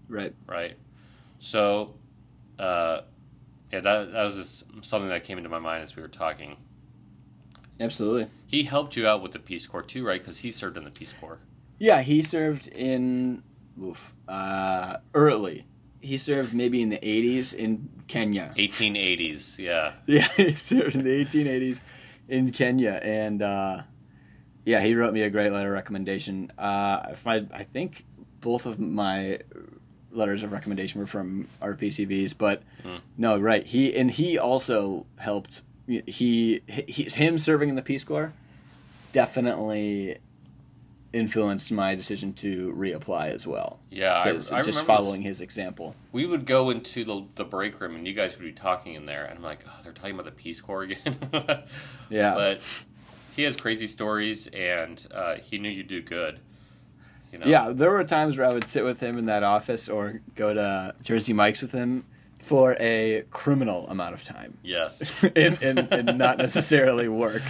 Right. 0.08 0.34
right? 0.45 0.76
So, 1.39 1.95
uh, 2.60 3.02
yeah, 3.71 3.80
that, 3.80 4.12
that 4.12 4.24
was 4.24 4.36
just 4.38 4.65
something 4.86 5.10
that 5.10 5.24
came 5.24 5.38
into 5.38 5.50
my 5.50 5.60
mind 5.60 5.84
as 5.84 5.95
we 5.95 6.02
were 6.02 6.08
talking. 6.10 6.58
Absolutely. 7.80 8.28
He 8.45 8.63
helped 8.63 8.95
you 8.95 9.08
out 9.08 9.21
with 9.24 9.32
the 9.32 9.39
Peace 9.39 9.65
Corps 9.65 9.82
too, 9.84 10.06
right? 10.06 10.19
Because 10.21 10.39
he 10.39 10.52
served 10.52 10.78
in 10.78 10.84
the 10.84 10.91
Peace 10.91 11.13
Corps. 11.13 11.39
Yeah, 11.80 12.02
he 12.02 12.21
served 12.21 12.67
in 12.67 13.41
oof, 13.81 14.13
uh, 14.27 14.97
early. 15.13 15.65
He 16.01 16.17
served 16.17 16.53
maybe 16.53 16.81
in 16.81 16.89
the 16.89 16.97
80s 16.97 17.53
in 17.53 17.89
Kenya. 18.07 18.53
1880s, 18.57 19.60
yeah. 19.60 19.93
Yeah, 20.07 20.27
he 20.36 20.53
served 20.55 20.95
in 20.95 21.03
the 21.03 21.23
1880s 21.25 21.79
in 22.27 22.51
Kenya, 22.51 22.99
and 23.03 23.41
uh, 23.41 23.84
yeah, 24.65 24.81
he 24.81 24.95
wrote 24.95 25.13
me 25.13 25.21
a 25.21 25.29
great 25.29 25.51
letter 25.51 25.67
of 25.67 25.73
recommendation. 25.73 26.51
Uh, 26.57 27.13
my, 27.23 27.45
I 27.53 27.63
think 27.63 28.05
both 28.39 28.65
of 28.65 28.79
my 28.79 29.39
letters 30.12 30.41
of 30.43 30.51
recommendation 30.51 30.99
were 30.99 31.07
from 31.07 31.47
RPCVs, 31.62 32.36
but 32.38 32.63
Hmm. 32.84 32.95
no, 33.17 33.38
right. 33.39 33.65
He 33.65 33.95
and 33.95 34.10
he 34.10 34.38
also 34.39 35.05
helped. 35.17 35.62
He, 35.88 36.62
he 36.67 37.03
him 37.03 37.38
serving 37.38 37.69
in 37.69 37.75
the 37.75 37.81
Peace 37.81 38.03
Corps 38.03 38.34
definitely 39.13 40.17
influenced 41.13 41.71
my 41.71 41.93
decision 41.95 42.32
to 42.34 42.74
reapply 42.74 43.28
as 43.34 43.45
well. 43.45 43.80
Yeah, 43.89 44.13
I, 44.13 44.19
I 44.19 44.26
remember 44.28 44.41
just 44.41 44.65
this- 44.65 44.82
following 44.82 45.21
his 45.21 45.41
example. 45.41 45.95
we 46.12 46.26
would 46.26 46.45
go 46.45 46.69
into 46.69 47.04
the, 47.04 47.26
the 47.36 47.43
break 47.43 47.80
room 47.82 47.95
and 47.95 48.08
you 48.08 48.13
guys 48.13 48.38
would 48.38 48.45
be 48.45 48.52
talking 48.54 48.93
in 48.93 49.06
there, 49.06 49.26
and 49.26 49.38
I'm 49.38 49.43
like, 49.43 49.60
oh, 49.67 49.80
they're 49.84 49.91
talking 49.93 50.13
about 50.13 50.26
the 50.26 50.32
Peace 50.32 50.62
Corps 50.62 50.84
again. 50.84 51.17
Yeah. 52.10 52.34
But 52.34 52.62
he 53.36 53.43
has 53.43 53.56
crazy 53.56 53.88
stories, 53.88 54.47
and 54.47 55.06
uh, 55.13 55.36
he 55.36 55.58
knew 55.58 55.69
you'd 55.69 55.88
do 55.88 56.02
good. 56.02 56.39
You 57.32 57.39
know? 57.39 57.45
Yeah, 57.45 57.71
there 57.74 57.89
were 57.89 58.04
times 58.04 58.38
where 58.38 58.45
I 58.45 58.54
would 58.54 58.67
sit 58.67 58.84
with 58.84 59.00
him 59.00 59.17
in 59.17 59.26
that 59.28 59.43
office 59.43 59.88
or 59.88 60.19
go 60.36 60.54
to 60.54 60.93
Jersey 61.04 61.32
Mike's 61.32 61.62
with 61.62 61.71
him 61.71 62.04
for 62.41 62.75
a 62.80 63.23
criminal 63.32 63.88
amount 63.88 64.13
of 64.13 64.23
time. 64.23 64.58
Yes. 64.63 65.01
and, 65.36 65.62
and, 65.62 65.80
and 65.91 66.17
not 66.17 66.38
necessarily 66.38 67.08
work. 67.08 67.43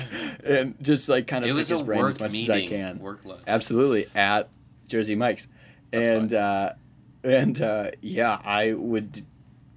And 0.43 0.75
just 0.81 1.09
like 1.09 1.27
kind 1.27 1.43
of 1.43 1.49
It 1.49 1.53
pick 1.53 1.57
was 1.57 1.69
his 1.69 1.81
a 1.81 1.83
brain 1.83 1.99
work 1.99 2.15
as 2.15 2.19
much 2.19 2.31
meeting, 2.33 2.55
as 2.55 2.63
I 2.63 2.67
can. 2.67 2.99
work 2.99 3.25
lunch. 3.25 3.41
Absolutely. 3.47 4.07
At 4.15 4.49
Jersey 4.87 5.15
Mike's. 5.15 5.47
That's 5.91 6.07
and 6.07 6.33
uh, 6.33 6.73
and 7.23 7.61
uh, 7.61 7.91
yeah, 8.01 8.39
I 8.43 8.73
would 8.73 9.25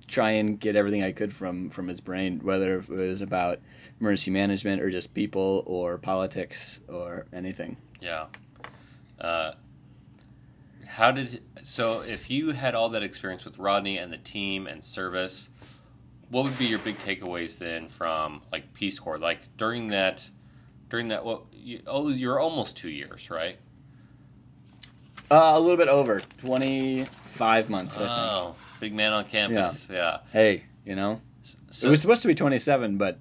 try 0.06 0.32
and 0.32 0.58
get 0.60 0.76
everything 0.76 1.02
I 1.02 1.12
could 1.12 1.34
from 1.34 1.70
from 1.70 1.88
his 1.88 2.00
brain, 2.00 2.40
whether 2.42 2.78
it 2.78 2.88
was 2.88 3.20
about 3.20 3.60
emergency 4.00 4.30
management 4.30 4.80
or 4.82 4.90
just 4.90 5.14
people 5.14 5.62
or 5.66 5.98
politics 5.98 6.80
or 6.88 7.26
anything. 7.32 7.76
Yeah. 8.00 8.26
Uh, 9.20 9.52
how 10.86 11.10
did 11.10 11.42
so? 11.62 12.00
If 12.00 12.30
you 12.30 12.50
had 12.50 12.74
all 12.74 12.88
that 12.90 13.02
experience 13.02 13.44
with 13.44 13.58
Rodney 13.58 13.98
and 13.98 14.12
the 14.12 14.18
team 14.18 14.66
and 14.66 14.84
service, 14.84 15.50
what 16.30 16.44
would 16.44 16.58
be 16.58 16.66
your 16.66 16.78
big 16.78 16.98
takeaways 16.98 17.58
then 17.58 17.88
from 17.88 18.42
like 18.52 18.72
Peace 18.74 18.98
Corps? 18.98 19.18
Like 19.18 19.56
during 19.56 19.88
that, 19.88 20.28
during 20.88 21.08
that, 21.08 21.24
well, 21.24 21.46
you, 21.52 21.80
oh, 21.86 22.08
you're 22.08 22.38
almost 22.38 22.76
two 22.76 22.90
years, 22.90 23.30
right? 23.30 23.58
Uh, 25.30 25.52
a 25.54 25.60
little 25.60 25.76
bit 25.76 25.88
over 25.88 26.20
twenty 26.38 27.06
five 27.24 27.68
months, 27.70 27.96
I 27.96 27.98
think. 27.98 28.10
Oh, 28.10 28.56
big 28.80 28.94
man 28.94 29.12
on 29.12 29.24
campus. 29.24 29.88
Yeah. 29.90 29.96
yeah. 29.96 30.18
Hey, 30.32 30.64
you 30.84 30.94
know, 30.94 31.20
it 31.82 31.88
was 31.88 32.00
supposed 32.00 32.22
to 32.22 32.28
be 32.28 32.34
27, 32.34 32.96
but 32.96 33.20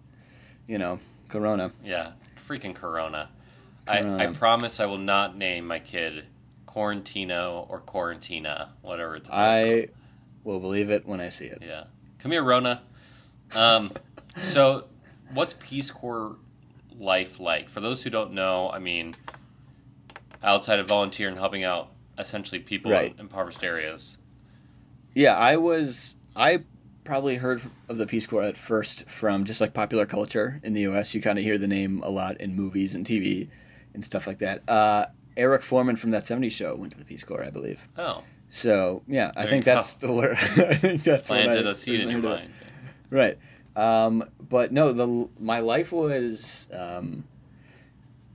you 0.67 0.77
know, 0.77 0.99
Corona. 1.29 1.71
Yeah, 1.83 2.13
freaking 2.35 2.75
Corona. 2.75 3.29
corona. 3.85 4.17
I, 4.17 4.25
I 4.25 4.33
promise 4.33 4.79
I 4.79 4.85
will 4.85 4.97
not 4.97 5.37
name 5.37 5.67
my 5.67 5.79
kid 5.79 6.25
Quarantino 6.73 7.69
or 7.69 7.81
Quarantina, 7.81 8.69
whatever 8.81 9.15
it's. 9.15 9.29
called. 9.29 9.39
I 9.39 9.87
will 10.43 10.59
believe 10.59 10.89
it 10.89 11.05
when 11.05 11.21
I 11.21 11.29
see 11.29 11.45
it. 11.45 11.59
Yeah, 11.61 11.85
come 12.19 12.31
here, 12.31 12.43
Rona. 12.43 12.81
Um, 13.53 13.91
so, 14.41 14.85
what's 15.33 15.53
Peace 15.59 15.91
Corps 15.91 16.35
life 16.97 17.39
like? 17.39 17.69
For 17.69 17.79
those 17.79 18.03
who 18.03 18.09
don't 18.09 18.33
know, 18.33 18.71
I 18.71 18.79
mean, 18.79 19.13
outside 20.41 20.79
of 20.79 20.87
volunteering 20.87 21.33
and 21.33 21.39
helping 21.39 21.63
out 21.63 21.91
essentially 22.17 22.59
people 22.59 22.91
right. 22.91 23.13
in 23.13 23.19
impoverished 23.19 23.63
areas. 23.63 24.17
Yeah, 25.13 25.37
I 25.37 25.57
was. 25.57 26.15
I 26.35 26.63
probably 27.03 27.35
heard 27.35 27.61
of 27.87 27.97
the 27.97 28.07
Peace 28.07 28.25
Corps 28.25 28.43
at 28.43 28.57
first 28.57 29.07
from 29.09 29.43
just 29.43 29.61
like 29.61 29.73
popular 29.73 30.07
culture 30.07 30.59
in 30.63 30.73
the 30.73 30.81
U.S. 30.81 31.13
You 31.13 31.21
kind 31.21 31.37
of 31.37 31.43
hear 31.43 31.59
the 31.59 31.67
name 31.67 32.01
a 32.01 32.09
lot 32.09 32.39
in 32.41 32.55
movies 32.55 32.95
and 32.95 33.05
TV 33.05 33.49
and 33.93 34.03
stuff 34.03 34.25
like 34.25 34.39
that. 34.39 34.67
Uh, 34.67 35.05
Eric 35.35 35.61
Forman 35.61 35.95
from 35.95 36.11
that 36.11 36.23
'70s 36.23 36.51
show 36.51 36.75
went 36.75 36.91
to 36.93 36.97
the 36.97 37.05
Peace 37.05 37.23
Corps, 37.23 37.43
I 37.43 37.49
believe. 37.49 37.87
Oh. 37.97 38.23
So 38.49 39.01
yeah, 39.07 39.31
I 39.35 39.47
think 39.47 39.65
that's 39.65 39.93
the 39.95 40.11
word. 40.11 40.37
I 40.39 40.75
think 40.75 41.03
that's 41.03 41.27
planted 41.27 41.65
a 41.65 41.73
seed 41.73 42.01
in 42.01 42.09
your 42.09 42.19
mind. 42.19 42.51
Right. 43.09 43.37
Um, 43.75 44.29
but 44.39 44.71
no, 44.71 44.91
the 44.91 45.29
my 45.39 45.59
life 45.59 45.91
was. 45.91 46.67
Um, 46.71 47.25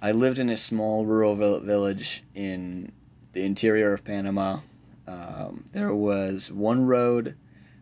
I 0.00 0.12
lived 0.12 0.38
in 0.38 0.48
a 0.48 0.56
small 0.56 1.04
rural 1.04 1.34
village 1.34 2.22
in 2.34 2.92
the 3.32 3.44
interior 3.44 3.92
of 3.92 4.04
Panama. 4.04 4.60
Um, 5.08 5.64
there 5.72 5.94
was 5.94 6.52
one 6.52 6.86
road. 6.86 7.36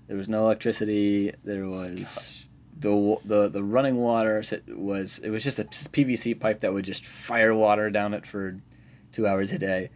There 0.07 0.17
was 0.17 0.29
no 0.29 0.45
electricity. 0.45 1.33
There 1.45 1.67
was 1.69 2.47
the 2.79 3.17
the 3.25 3.49
the 3.49 3.65
running 3.65 3.97
water 3.97 4.43
was 4.69 5.19
it 5.19 5.31
was 5.31 5.45
just 5.45 5.59
a 5.59 5.65
PVC 5.65 6.39
pipe 6.39 6.61
that 6.61 6.73
would 6.73 6.85
just 6.85 7.05
fire 7.05 7.55
water 7.55 7.91
down 7.91 8.15
it 8.15 8.27
for 8.27 8.61
two 9.17 9.27
hours 9.27 9.53
a 9.53 9.59
day. 9.59 9.91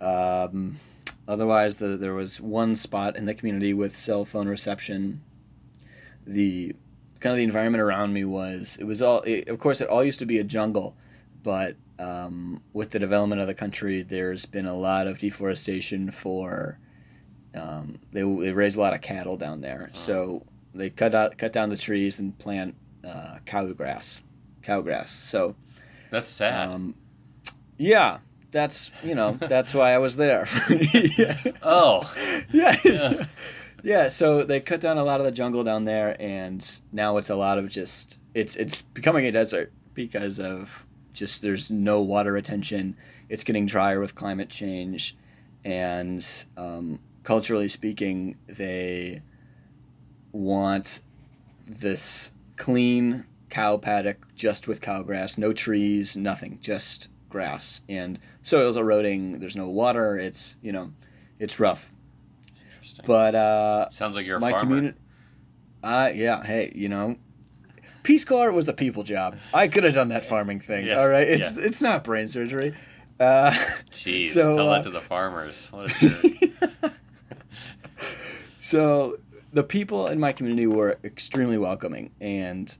Um, 0.00 0.78
otherwise, 1.26 1.78
the, 1.78 1.96
there 1.96 2.14
was 2.14 2.40
one 2.40 2.76
spot 2.76 3.16
in 3.16 3.24
the 3.24 3.34
community 3.34 3.72
with 3.72 3.96
cell 3.96 4.24
phone 4.24 4.48
reception. 4.48 5.22
The 6.26 6.74
kind 7.20 7.32
of 7.32 7.38
the 7.38 7.44
environment 7.44 7.82
around 7.82 8.12
me 8.12 8.24
was 8.24 8.76
it 8.80 8.84
was 8.84 9.00
all 9.00 9.22
it, 9.22 9.48
of 9.48 9.58
course 9.58 9.80
it 9.80 9.88
all 9.88 10.04
used 10.04 10.18
to 10.18 10.26
be 10.26 10.38
a 10.38 10.44
jungle 10.44 10.96
but 11.46 11.76
um, 12.00 12.60
with 12.72 12.90
the 12.90 12.98
development 12.98 13.40
of 13.40 13.46
the 13.46 13.54
country, 13.54 14.02
there's 14.02 14.46
been 14.46 14.66
a 14.66 14.74
lot 14.74 15.06
of 15.06 15.20
deforestation 15.20 16.10
for. 16.10 16.80
Um, 17.54 18.00
they 18.10 18.22
they 18.22 18.50
raise 18.50 18.74
a 18.74 18.80
lot 18.80 18.94
of 18.94 19.00
cattle 19.00 19.36
down 19.36 19.60
there, 19.60 19.90
uh-huh. 19.92 19.96
so 19.96 20.46
they 20.74 20.90
cut 20.90 21.14
out 21.14 21.38
cut 21.38 21.52
down 21.52 21.70
the 21.70 21.76
trees 21.76 22.18
and 22.18 22.36
plant 22.36 22.74
uh, 23.06 23.36
cow 23.46 23.64
grass, 23.68 24.22
cow 24.62 24.80
grass. 24.80 25.12
So 25.12 25.54
that's 26.10 26.26
sad. 26.26 26.68
Um, 26.68 26.96
yeah, 27.78 28.18
that's 28.56 28.90
you 29.04 29.14
know 29.14 29.32
that's 29.32 29.74
why 29.74 29.92
I 29.92 29.98
was 29.98 30.16
there. 30.16 30.46
yeah. 31.18 31.36
Oh, 31.62 32.12
yeah. 32.50 32.76
yeah. 32.84 33.26
yeah. 33.82 34.08
So 34.08 34.42
they 34.42 34.60
cut 34.60 34.80
down 34.80 34.98
a 34.98 35.04
lot 35.04 35.20
of 35.20 35.26
the 35.26 35.32
jungle 35.32 35.62
down 35.62 35.84
there, 35.84 36.16
and 36.18 36.80
now 36.90 37.18
it's 37.18 37.30
a 37.30 37.36
lot 37.36 37.58
of 37.58 37.68
just 37.68 38.18
it's 38.34 38.56
it's 38.56 38.82
becoming 38.82 39.26
a 39.26 39.32
desert 39.32 39.72
because 39.94 40.40
of 40.40 40.86
just 41.12 41.42
there's 41.42 41.70
no 41.70 42.00
water 42.00 42.32
retention. 42.32 42.96
It's 43.28 43.44
getting 43.44 43.66
drier 43.66 44.00
with 44.00 44.14
climate 44.14 44.48
change, 44.48 45.16
and 45.64 46.26
um, 46.56 47.00
culturally 47.22 47.68
speaking, 47.68 48.36
they 48.46 49.22
want 50.32 51.00
this 51.66 52.32
clean 52.56 53.24
cow 53.50 53.76
paddock 53.76 54.34
just 54.34 54.66
with 54.66 54.80
cow 54.80 55.02
grass, 55.02 55.36
no 55.36 55.52
trees, 55.52 56.16
nothing, 56.16 56.58
just 56.60 57.08
grass. 57.36 57.82
And 57.86 58.18
soil's 58.42 58.78
eroding. 58.78 59.40
There's 59.40 59.56
no 59.56 59.68
water. 59.68 60.18
It's 60.18 60.56
you 60.62 60.72
know, 60.72 60.92
it's 61.38 61.60
rough. 61.60 61.90
Interesting. 62.76 63.04
But 63.06 63.34
uh, 63.34 63.90
sounds 63.90 64.16
like 64.16 64.24
you're 64.24 64.38
a 64.38 64.40
my 64.40 64.52
farmer. 64.52 64.64
Community, 64.64 64.98
uh, 65.84 66.10
yeah. 66.14 66.42
Hey, 66.42 66.72
you 66.74 66.88
know, 66.88 67.16
Peace 68.04 68.24
Corps 68.24 68.52
was 68.52 68.70
a 68.70 68.72
people 68.72 69.02
job. 69.02 69.36
I 69.52 69.68
could 69.68 69.84
have 69.84 69.92
done 69.92 70.08
that 70.08 70.24
farming 70.24 70.60
thing. 70.60 70.86
Yeah. 70.86 71.00
All 71.00 71.08
right, 71.08 71.28
it's 71.28 71.52
yeah. 71.52 71.62
it's 71.62 71.82
not 71.82 72.04
brain 72.04 72.26
surgery. 72.26 72.74
Uh, 73.20 73.50
Jeez, 73.90 74.28
so, 74.28 74.56
tell 74.56 74.70
uh, 74.70 74.76
that 74.76 74.84
to 74.84 74.90
the 74.90 75.02
farmers. 75.02 75.68
What 75.70 75.90
a 76.02 76.90
so 78.60 79.18
the 79.52 79.62
people 79.62 80.06
in 80.06 80.18
my 80.18 80.32
community 80.32 80.66
were 80.66 80.98
extremely 81.04 81.58
welcoming 81.58 82.12
and 82.18 82.74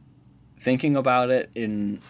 thinking 0.58 0.96
about 0.96 1.28
it 1.28 1.50
in 1.54 2.00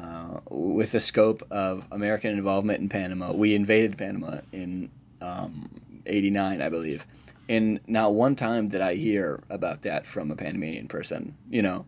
uh, 0.00 0.40
with 0.48 0.92
the 0.92 1.00
scope 1.00 1.42
of 1.50 1.86
American 1.90 2.30
involvement 2.30 2.80
in 2.80 2.88
Panama. 2.88 3.32
We 3.32 3.54
invaded 3.54 3.98
Panama 3.98 4.40
in 4.52 4.90
um, 5.20 5.68
'89, 6.06 6.62
I 6.62 6.68
believe, 6.68 7.06
and 7.48 7.80
not 7.86 8.14
one 8.14 8.36
time 8.36 8.68
did 8.68 8.80
I 8.80 8.94
hear 8.94 9.42
about 9.50 9.82
that 9.82 10.06
from 10.06 10.30
a 10.30 10.36
Panamanian 10.36 10.88
person. 10.88 11.36
You 11.50 11.62
know 11.62 11.86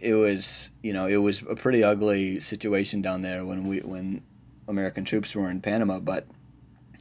it 0.00 0.14
was 0.14 0.70
you 0.82 0.92
know 0.92 1.06
it 1.06 1.16
was 1.16 1.42
a 1.42 1.54
pretty 1.54 1.82
ugly 1.84 2.40
situation 2.40 3.02
down 3.02 3.22
there 3.22 3.44
when 3.44 3.66
we 3.66 3.80
when 3.80 4.22
American 4.66 5.04
troops 5.04 5.34
were 5.34 5.50
in 5.50 5.60
Panama, 5.60 5.98
but 5.98 6.26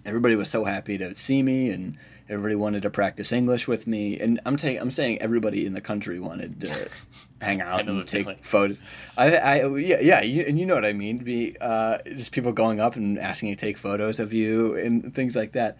everybody 0.08 0.36
was 0.36 0.50
so 0.50 0.64
happy 0.64 0.98
to 0.98 1.14
see 1.14 1.44
me 1.44 1.70
and 1.70 1.98
everybody 2.30 2.56
wanted 2.56 2.82
to 2.82 2.90
practice 2.90 3.32
English 3.32 3.68
with 3.68 3.86
me 3.86 4.20
and 4.20 4.40
I'm 4.46 4.56
taking 4.58 4.82
I'm 4.82 4.90
saying 4.90 5.22
everybody 5.22 5.66
in 5.66 5.74
the 5.74 5.82
country 5.82 6.20
wanted 6.20 6.62
to 6.62 6.90
hang 7.42 7.62
out 7.62 7.88
and 7.88 8.08
take 8.08 8.24
feeling. 8.24 8.40
photos. 8.42 8.82
I, 9.18 9.36
I 9.36 9.76
yeah 9.78 10.00
yeah 10.00 10.22
you, 10.22 10.44
and 10.44 10.58
you 10.58 10.66
know 10.66 10.76
what 10.76 10.86
I 10.86 10.94
mean 10.94 11.20
be 11.20 11.56
uh, 11.60 12.00
just 12.06 12.32
people 12.32 12.54
going 12.54 12.80
up 12.80 12.96
and 12.96 13.20
asking 13.20 13.50
you 13.50 13.56
to 13.56 13.60
take 13.60 13.78
photos 13.78 14.20
of 14.20 14.34
you 14.34 14.76
and 14.78 15.14
things 15.14 15.36
like 15.36 15.52
that. 15.52 15.78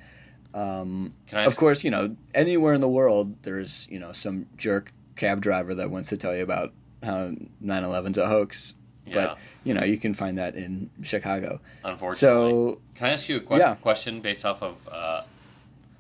Um, 0.54 1.14
of 1.32 1.56
course, 1.56 1.84
you 1.84 1.92
know 1.92 2.16
anywhere 2.34 2.74
in 2.74 2.82
the 2.82 2.90
world 2.90 3.42
there's 3.44 3.88
you 3.90 4.00
know 4.00 4.12
some 4.12 4.48
jerk 4.58 4.92
cab 5.16 5.42
driver 5.42 5.74
that 5.76 5.90
wants 5.90 6.10
to 6.10 6.18
tell 6.18 6.36
you 6.36 6.44
about 6.44 6.74
how 7.02 7.32
9/11's 7.64 8.18
a 8.18 8.28
hoax. 8.28 8.76
Yeah. 9.06 9.14
But 9.14 9.38
you 9.68 9.74
know, 9.74 9.84
you 9.84 9.98
can 9.98 10.14
find 10.14 10.38
that 10.38 10.56
in 10.56 10.90
Chicago. 11.04 11.60
Unfortunately. 11.84 12.52
So, 12.52 12.82
can 12.96 13.08
I 13.08 13.12
ask 13.12 13.28
you 13.28 13.38
a 13.38 13.40
que- 13.42 13.58
yeah. 13.58 13.76
question 13.76 14.22
based 14.22 14.46
off 14.46 14.64
of? 14.64 14.88
Uh, 14.88 15.24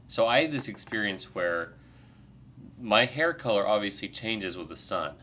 so 0.08 0.26
I 0.26 0.42
had 0.42 0.52
this 0.52 0.70
experience 0.70 1.36
where 1.36 1.74
my 2.80 3.04
hair 3.04 3.34
color 3.34 3.68
obviously 3.68 4.08
changes 4.08 4.58
with 4.58 4.70
the 4.70 4.78
sun. 4.78 5.16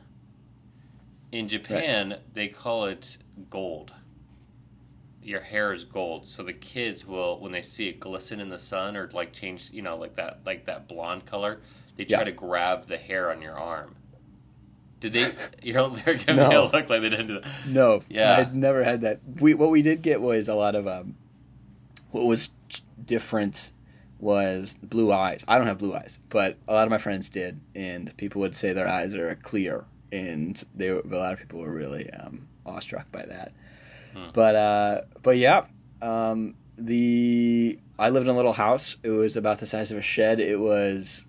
In 1.33 1.49
Japan, 1.49 2.11
right. 2.11 2.35
they 2.35 2.49
call 2.49 2.85
it 2.85 3.17
gold. 3.49 3.93
Your 5.23 5.41
hair 5.41 5.73
is 5.73 5.85
gold, 5.85 6.27
so 6.27 6.43
the 6.43 6.53
kids 6.53 7.07
will, 7.07 7.41
when 7.41 7.51
they 7.51 7.63
see 7.63 7.89
it 7.89 7.99
glisten 7.99 8.41
in 8.41 8.51
the 8.51 8.59
sun 8.59 8.95
or 8.95 9.09
like 9.15 9.33
change, 9.33 9.71
you 9.71 9.81
know, 9.81 9.97
like 9.97 10.15
that, 10.17 10.41
like 10.45 10.67
that 10.67 10.87
blonde 10.87 11.25
color, 11.25 11.61
they 11.97 12.05
try 12.05 12.19
yeah. 12.19 12.25
to 12.25 12.33
grab 12.33 12.87
the 12.87 12.99
hair 12.99 13.31
on 13.31 13.41
your 13.41 13.59
arm. 13.59 13.97
Did 15.05 15.13
they? 15.13 15.33
You're 15.63 15.91
they're 15.91 16.15
giving 16.15 16.37
no. 16.37 16.49
me 16.49 16.55
a 16.55 16.63
look 16.63 16.73
like 16.73 17.03
they 17.03 17.11
didn't 17.11 17.27
do 17.27 17.41
that. 17.41 17.53
No, 17.67 18.01
yeah, 18.09 18.47
I 18.49 18.55
never 18.55 18.83
had 18.83 19.03
that. 19.03 19.21
We 19.39 19.53
what 19.53 19.71
we 19.71 19.83
did 19.83 20.01
get 20.01 20.23
was 20.23 20.49
a 20.49 20.55
lot 20.55 20.75
of 20.75 20.89
um, 20.89 21.17
what 22.11 22.25
was 22.25 22.53
different 23.05 23.73
was 24.19 24.79
blue 24.83 25.13
eyes. 25.13 25.45
I 25.47 25.59
don't 25.59 25.67
have 25.67 25.77
blue 25.77 25.95
eyes, 25.95 26.21
but 26.31 26.57
a 26.67 26.73
lot 26.73 26.87
of 26.87 26.91
my 26.91 26.97
friends 26.97 27.29
did, 27.29 27.61
and 27.75 28.17
people 28.17 28.41
would 28.41 28.57
say 28.57 28.73
their 28.73 28.89
eyes 28.89 29.13
are 29.13 29.35
clear, 29.35 29.85
and 30.11 30.63
they 30.75 30.89
a 30.89 31.03
lot 31.03 31.35
of 31.35 31.39
people 31.39 31.61
were 31.61 31.71
really 31.71 32.09
um, 32.09 32.49
awestruck 32.65 33.13
by 33.13 33.27
that. 33.27 33.53
Hmm. 34.15 34.31
But 34.33 34.57
uh, 34.57 35.01
but 35.23 35.37
yeah, 35.37 35.67
um, 36.01 36.55
the 36.79 37.79
I 37.99 38.09
lived 38.09 38.27
in 38.27 38.33
a 38.33 38.37
little 38.37 38.55
house. 38.55 38.97
It 39.03 39.11
was 39.11 39.37
about 39.37 39.59
the 39.59 39.67
size 39.67 39.93
of 39.93 39.99
a 39.99 40.03
shed. 40.03 40.41
It 40.41 40.61
was 40.61 41.27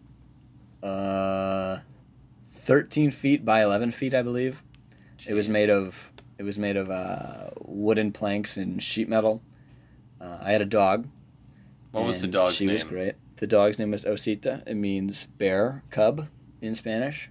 uh, 0.82 1.80
13 2.66 3.12
feet 3.12 3.46
by 3.46 3.62
11 3.62 3.92
feet, 3.92 4.16
I 4.16 4.24
believe. 4.24 4.64
Jeez. 5.20 5.30
It 5.30 5.34
was 5.36 5.48
made 5.48 5.70
of 5.70 6.12
it 6.38 6.44
was 6.44 6.58
made 6.58 6.76
of 6.76 6.90
uh, 6.90 7.52
wooden 7.62 8.12
planks 8.12 8.58
and 8.58 8.82
sheet 8.82 9.08
metal. 9.08 9.42
Uh, 10.20 10.40
I 10.42 10.52
had 10.52 10.62
a 10.62 10.66
dog. 10.66 11.08
What 11.92 12.06
was 12.06 12.22
the 12.22 12.28
dog's 12.28 12.56
she 12.56 12.66
name? 12.66 12.78
She 12.78 12.84
was 12.84 12.92
great. 12.92 13.16
The 13.38 13.48
dog's 13.48 13.78
name 13.78 13.92
was 13.92 14.04
Osita. 14.04 14.68
It 14.68 14.76
means 14.76 15.28
bear, 15.38 15.84
cub 15.92 16.28
in 16.60 16.74
Spanish. 16.74 17.30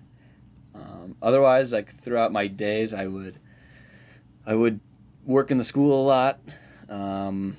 Um, 0.75 1.17
otherwise, 1.21 1.73
like 1.73 1.95
throughout 1.95 2.33
my 2.33 2.47
days, 2.47 2.95
I 2.95 3.09
would 3.09 3.39
I 4.47 4.55
would 4.55 4.81
work 5.27 5.51
in 5.51 5.59
the 5.59 5.65
school 5.65 6.01
a 6.01 6.05
lot, 6.05 6.39
um, 6.89 7.57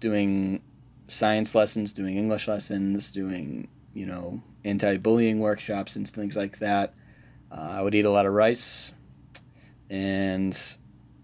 doing 0.00 0.62
science 1.08 1.54
lessons, 1.54 1.92
doing 1.92 2.16
English 2.16 2.48
lessons, 2.48 3.10
doing 3.10 3.68
you 3.92 4.06
know 4.06 4.42
anti-bullying 4.64 5.40
workshops 5.40 5.94
and 5.94 6.08
things 6.08 6.34
like 6.34 6.58
that. 6.58 6.94
Uh, 7.50 7.76
I 7.78 7.82
would 7.82 7.94
eat 7.94 8.04
a 8.04 8.10
lot 8.10 8.26
of 8.26 8.32
rice, 8.32 8.92
and 9.88 10.56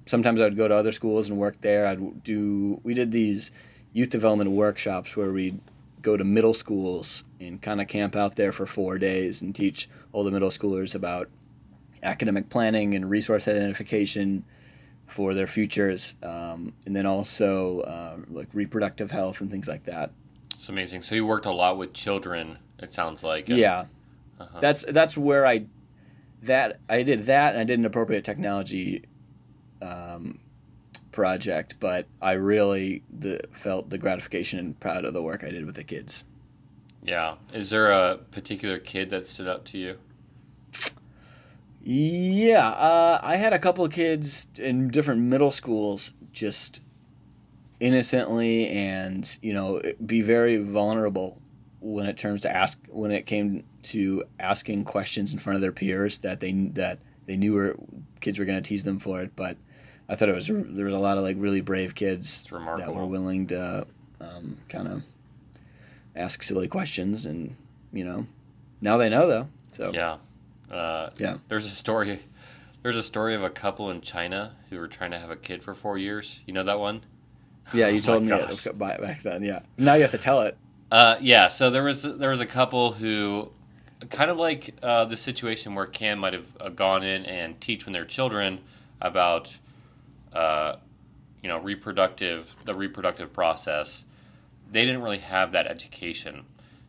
sometimes 0.06 0.40
I 0.40 0.44
would 0.44 0.56
go 0.56 0.68
to 0.68 0.74
other 0.74 0.92
schools 0.92 1.28
and 1.28 1.38
work 1.38 1.60
there. 1.60 1.86
I'd 1.86 2.24
do. 2.24 2.80
We 2.82 2.94
did 2.94 3.12
these 3.12 3.50
youth 3.92 4.10
development 4.10 4.50
workshops 4.50 5.16
where 5.16 5.32
we'd 5.32 5.60
go 6.02 6.16
to 6.16 6.24
middle 6.24 6.54
schools 6.54 7.24
and 7.40 7.60
kind 7.62 7.80
of 7.80 7.88
camp 7.88 8.14
out 8.14 8.36
there 8.36 8.52
for 8.52 8.66
four 8.66 8.98
days 8.98 9.40
and 9.40 9.54
teach 9.54 9.88
all 10.12 10.22
the 10.22 10.30
middle 10.30 10.50
schoolers 10.50 10.94
about 10.94 11.28
academic 12.02 12.50
planning 12.50 12.94
and 12.94 13.08
resource 13.08 13.48
identification 13.48 14.44
for 15.06 15.34
their 15.34 15.46
futures, 15.46 16.16
um, 16.22 16.72
and 16.86 16.96
then 16.96 17.06
also 17.06 17.80
uh, 17.80 18.16
like 18.30 18.48
reproductive 18.52 19.10
health 19.10 19.40
and 19.40 19.50
things 19.50 19.68
like 19.68 19.84
that. 19.84 20.10
It's 20.54 20.68
amazing. 20.68 21.02
So 21.02 21.14
you 21.14 21.26
worked 21.26 21.46
a 21.46 21.52
lot 21.52 21.76
with 21.76 21.92
children. 21.92 22.58
It 22.78 22.92
sounds 22.92 23.22
like. 23.22 23.48
Yeah, 23.48 23.86
uh-huh. 24.40 24.60
that's 24.60 24.84
that's 24.88 25.16
where 25.16 25.46
I 25.46 25.66
that 26.46 26.80
I 26.88 27.02
did 27.02 27.26
that, 27.26 27.54
and 27.54 27.60
I 27.60 27.64
did 27.64 27.78
an 27.78 27.84
appropriate 27.84 28.24
technology 28.24 29.04
um, 29.82 30.40
project, 31.12 31.76
but 31.80 32.06
I 32.20 32.32
really 32.32 33.02
the, 33.10 33.40
felt 33.50 33.90
the 33.90 33.98
gratification 33.98 34.58
and 34.58 34.78
proud 34.78 35.04
of 35.04 35.14
the 35.14 35.22
work 35.22 35.44
I 35.44 35.50
did 35.50 35.64
with 35.66 35.76
the 35.76 35.84
kids. 35.84 36.24
Yeah. 37.02 37.36
Is 37.52 37.70
there 37.70 37.90
a 37.92 38.16
particular 38.16 38.78
kid 38.78 39.10
that 39.10 39.28
stood 39.28 39.46
out 39.46 39.64
to 39.66 39.78
you? 39.78 39.98
Yeah, 41.86 42.66
uh, 42.68 43.20
I 43.22 43.36
had 43.36 43.52
a 43.52 43.58
couple 43.58 43.84
of 43.84 43.92
kids 43.92 44.48
in 44.56 44.88
different 44.88 45.20
middle 45.20 45.50
schools 45.50 46.14
just 46.32 46.82
innocently 47.78 48.68
and 48.68 49.38
you 49.42 49.52
know 49.52 49.82
be 50.06 50.22
very 50.22 50.56
vulnerable 50.56 51.42
when 51.80 52.06
it 52.06 52.16
terms 52.16 52.40
to 52.40 52.50
ask 52.50 52.80
when 52.88 53.10
it 53.10 53.26
came 53.26 53.64
to 53.84 54.24
asking 54.38 54.84
questions 54.84 55.32
in 55.32 55.38
front 55.38 55.56
of 55.56 55.62
their 55.62 55.72
peers 55.72 56.18
that 56.20 56.40
they 56.40 56.52
that 56.52 56.98
they 57.26 57.36
knew 57.36 57.54
were 57.54 57.76
kids 58.20 58.38
were 58.38 58.44
going 58.44 58.62
to 58.62 58.68
tease 58.68 58.84
them 58.84 58.98
for 58.98 59.20
it, 59.20 59.34
but 59.36 59.56
I 60.08 60.14
thought 60.16 60.28
it 60.28 60.34
was 60.34 60.46
there 60.48 60.84
was 60.84 60.94
a 60.94 60.98
lot 60.98 61.16
of 61.16 61.24
like 61.24 61.36
really 61.38 61.60
brave 61.60 61.94
kids 61.94 62.44
that 62.44 62.94
were 62.94 63.06
willing 63.06 63.46
to 63.48 63.86
um, 64.20 64.58
kind 64.68 64.88
of 64.88 65.02
ask 66.16 66.42
silly 66.42 66.68
questions, 66.68 67.26
and 67.26 67.56
you 67.92 68.04
know, 68.04 68.26
now 68.80 68.96
they 68.96 69.08
know 69.08 69.26
though. 69.26 69.48
So 69.72 69.92
yeah, 69.92 70.18
uh, 70.70 71.10
yeah. 71.18 71.38
There's 71.48 71.66
a 71.66 71.70
story. 71.70 72.20
There's 72.82 72.96
a 72.96 73.02
story 73.02 73.34
of 73.34 73.42
a 73.42 73.50
couple 73.50 73.90
in 73.90 74.02
China 74.02 74.56
who 74.68 74.78
were 74.78 74.88
trying 74.88 75.12
to 75.12 75.18
have 75.18 75.30
a 75.30 75.36
kid 75.36 75.64
for 75.64 75.72
four 75.72 75.96
years. 75.96 76.40
You 76.46 76.52
know 76.52 76.64
that 76.64 76.78
one? 76.78 77.02
Yeah, 77.72 77.88
you 77.88 77.98
oh 77.98 78.02
told 78.02 78.24
me 78.24 78.32
it 78.32 78.78
back 78.78 79.22
then. 79.22 79.42
Yeah, 79.42 79.60
now 79.78 79.94
you 79.94 80.02
have 80.02 80.10
to 80.10 80.18
tell 80.18 80.42
it. 80.42 80.56
Uh, 80.90 81.16
yeah, 81.20 81.48
so 81.48 81.70
there 81.70 81.82
was 81.82 82.02
there 82.02 82.30
was 82.30 82.40
a 82.40 82.46
couple 82.46 82.92
who, 82.92 83.50
kind 84.10 84.30
of 84.30 84.36
like 84.36 84.74
uh, 84.82 85.04
the 85.04 85.16
situation 85.16 85.74
where 85.74 85.86
Cam 85.86 86.18
might 86.18 86.32
have 86.32 86.46
uh, 86.60 86.68
gone 86.68 87.02
in 87.02 87.24
and 87.24 87.60
teach 87.60 87.86
when 87.86 87.92
they 87.92 87.98
were 87.98 88.04
children 88.04 88.60
about, 89.00 89.56
uh, 90.32 90.76
you 91.42 91.48
know, 91.48 91.58
reproductive 91.58 92.54
the 92.64 92.74
reproductive 92.74 93.32
process 93.32 94.04
they 94.74 94.84
didn't 94.84 95.02
really 95.02 95.18
have 95.18 95.52
that 95.52 95.66
education, 95.66 96.44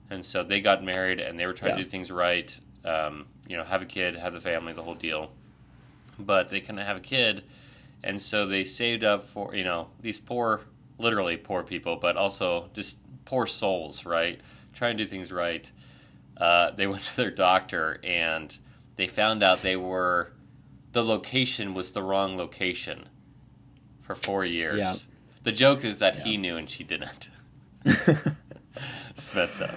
and 0.10 0.26
so 0.26 0.44
they 0.44 0.60
got 0.60 0.84
married 0.84 1.20
and 1.20 1.40
they 1.40 1.46
were 1.46 1.54
trying 1.54 1.72
yeah. 1.72 1.78
to 1.78 1.84
do 1.84 1.90
things 1.90 2.12
right. 2.12 2.60
Um, 2.84 3.28
you 3.48 3.56
know, 3.56 3.64
have 3.64 3.82
a 3.82 3.86
kid, 3.86 4.16
have 4.16 4.34
the 4.34 4.40
family, 4.40 4.74
the 4.74 4.82
whole 4.82 4.96
deal. 4.96 5.32
But 6.18 6.50
they 6.50 6.62
couldn't 6.62 6.78
have 6.80 6.98
a 6.98 7.02
kid, 7.02 7.44
and 8.04 8.22
so 8.22 8.46
they 8.48 8.64
saved 8.64 9.04
up 9.04 9.24
for 9.24 9.56
you 9.56 9.64
know 9.64 9.90
these 10.02 10.20
poor, 10.20 10.62
literally 10.98 11.38
poor 11.38 11.62
people, 11.62 11.98
but 11.98 12.18
also 12.18 12.70
just 12.74 12.98
poor 13.26 13.46
souls, 13.46 14.06
right? 14.06 14.42
Trying 14.74 14.98
to 14.98 15.04
do 15.04 15.10
things 15.10 15.32
right. 15.32 15.72
Uh, 16.38 16.72
they 16.72 16.88
went 16.88 17.02
to 17.04 17.16
their 17.18 17.32
doctor 17.32 18.00
and 18.04 18.58
they 18.96 19.08
found 19.08 19.44
out 19.44 19.62
they 19.62 19.76
were 19.76 20.32
the 20.94 21.04
location 21.04 21.74
was 21.74 21.92
the 21.92 22.02
wrong 22.02 22.38
location 22.38 23.10
for 24.02 24.16
four 24.16 24.46
years. 24.46 24.78
Yeah. 24.78 24.96
The 25.44 25.52
joke 25.52 25.84
is 25.84 26.00
that 26.00 26.16
yeah. 26.16 26.24
he 26.24 26.38
knew 26.38 26.58
and 26.58 26.70
she 26.70 26.84
didn't 26.84 27.30
it's 29.10 29.34
messed 29.36 29.62
up. 29.62 29.76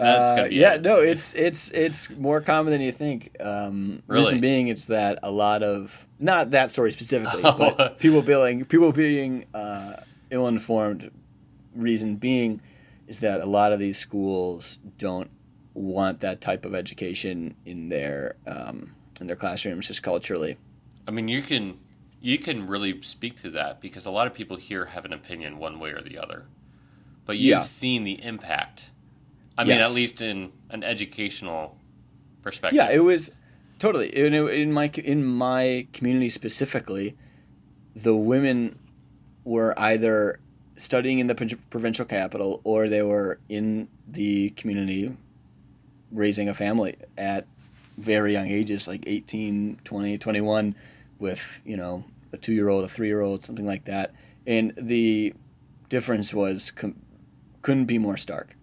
That's 0.00 0.30
uh, 0.30 0.48
yeah, 0.50 0.74
it. 0.74 0.82
no, 0.82 0.96
it's 0.96 1.34
it's 1.34 1.70
it's 1.72 2.08
more 2.10 2.40
common 2.40 2.72
than 2.72 2.80
you 2.80 2.90
think. 2.90 3.36
Um, 3.38 4.02
really? 4.06 4.24
Reason 4.24 4.40
being, 4.40 4.68
it's 4.68 4.86
that 4.86 5.18
a 5.22 5.30
lot 5.30 5.62
of 5.62 6.06
not 6.18 6.52
that 6.52 6.70
story 6.70 6.90
specifically, 6.90 7.42
oh. 7.44 7.74
but 7.76 7.98
people 7.98 8.22
being 8.22 8.64
people 8.64 8.92
being 8.92 9.44
uh, 9.52 9.96
ill 10.30 10.48
informed. 10.48 11.10
Reason 11.74 12.16
being, 12.16 12.62
is 13.06 13.20
that 13.20 13.42
a 13.42 13.46
lot 13.46 13.72
of 13.72 13.78
these 13.78 13.98
schools 13.98 14.78
don't 14.98 15.30
want 15.74 16.20
that 16.20 16.40
type 16.40 16.64
of 16.64 16.74
education 16.74 17.54
in 17.64 17.88
their 17.88 18.36
um, 18.46 18.94
in 19.20 19.26
their 19.26 19.36
classrooms, 19.36 19.86
just 19.86 20.02
culturally. 20.02 20.56
I 21.06 21.10
mean, 21.10 21.28
you 21.28 21.42
can 21.42 21.78
you 22.20 22.38
can 22.38 22.66
really 22.66 23.00
speak 23.02 23.36
to 23.36 23.50
that 23.50 23.80
because 23.80 24.06
a 24.06 24.10
lot 24.10 24.26
of 24.26 24.34
people 24.34 24.56
here 24.56 24.86
have 24.86 25.04
an 25.04 25.12
opinion 25.12 25.58
one 25.58 25.78
way 25.78 25.90
or 25.90 26.02
the 26.02 26.18
other 26.18 26.46
but 27.30 27.38
you've 27.38 27.50
yeah. 27.50 27.60
seen 27.60 28.02
the 28.02 28.20
impact. 28.24 28.90
I 29.56 29.62
mean, 29.62 29.78
at 29.78 29.92
least 29.92 30.20
in 30.20 30.50
an 30.70 30.82
educational 30.82 31.76
perspective. 32.42 32.76
Yeah, 32.76 32.90
it 32.90 33.04
was 33.04 33.30
totally 33.78 34.08
in, 34.08 34.34
in 34.34 34.72
my 34.72 34.90
in 34.96 35.24
my 35.24 35.86
community 35.92 36.28
specifically. 36.28 37.16
The 37.94 38.16
women 38.16 38.80
were 39.44 39.78
either 39.78 40.40
studying 40.76 41.20
in 41.20 41.28
the 41.28 41.56
provincial 41.70 42.04
capital 42.04 42.62
or 42.64 42.88
they 42.88 43.02
were 43.02 43.38
in 43.48 43.86
the 44.08 44.50
community 44.50 45.16
raising 46.12 46.48
a 46.48 46.54
family 46.54 46.96
at 47.16 47.46
very 47.98 48.32
young 48.32 48.46
ages 48.46 48.88
like 48.88 49.04
18 49.06 49.80
20 49.84 50.18
21 50.18 50.74
with 51.18 51.60
you 51.64 51.76
know 51.76 52.04
a 52.32 52.36
two-year-old 52.36 52.84
a 52.84 52.88
three-year-old 52.88 53.44
something 53.44 53.66
like 53.66 53.84
that 53.84 54.14
and 54.46 54.72
the 54.76 55.34
difference 55.90 56.32
was 56.32 56.70
com- 56.70 56.96
couldn't 57.60 57.84
be 57.84 57.98
more 57.98 58.16
stark. 58.16 58.56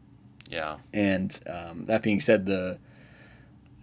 Yeah. 0.50 0.78
And 0.94 1.40
um, 1.48 1.86
that 1.86 2.02
being 2.02 2.20
said, 2.20 2.48
the 2.48 2.80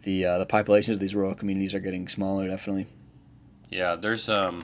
the 0.02 0.24
uh, 0.24 0.38
the 0.38 0.46
populations 0.46 0.96
of 0.96 1.00
these 1.00 1.14
rural 1.14 1.34
communities 1.34 1.74
are 1.74 1.80
getting 1.80 2.08
smaller, 2.08 2.48
definitely. 2.48 2.88
Yeah, 3.70 3.94
there's 3.94 4.28
um 4.28 4.62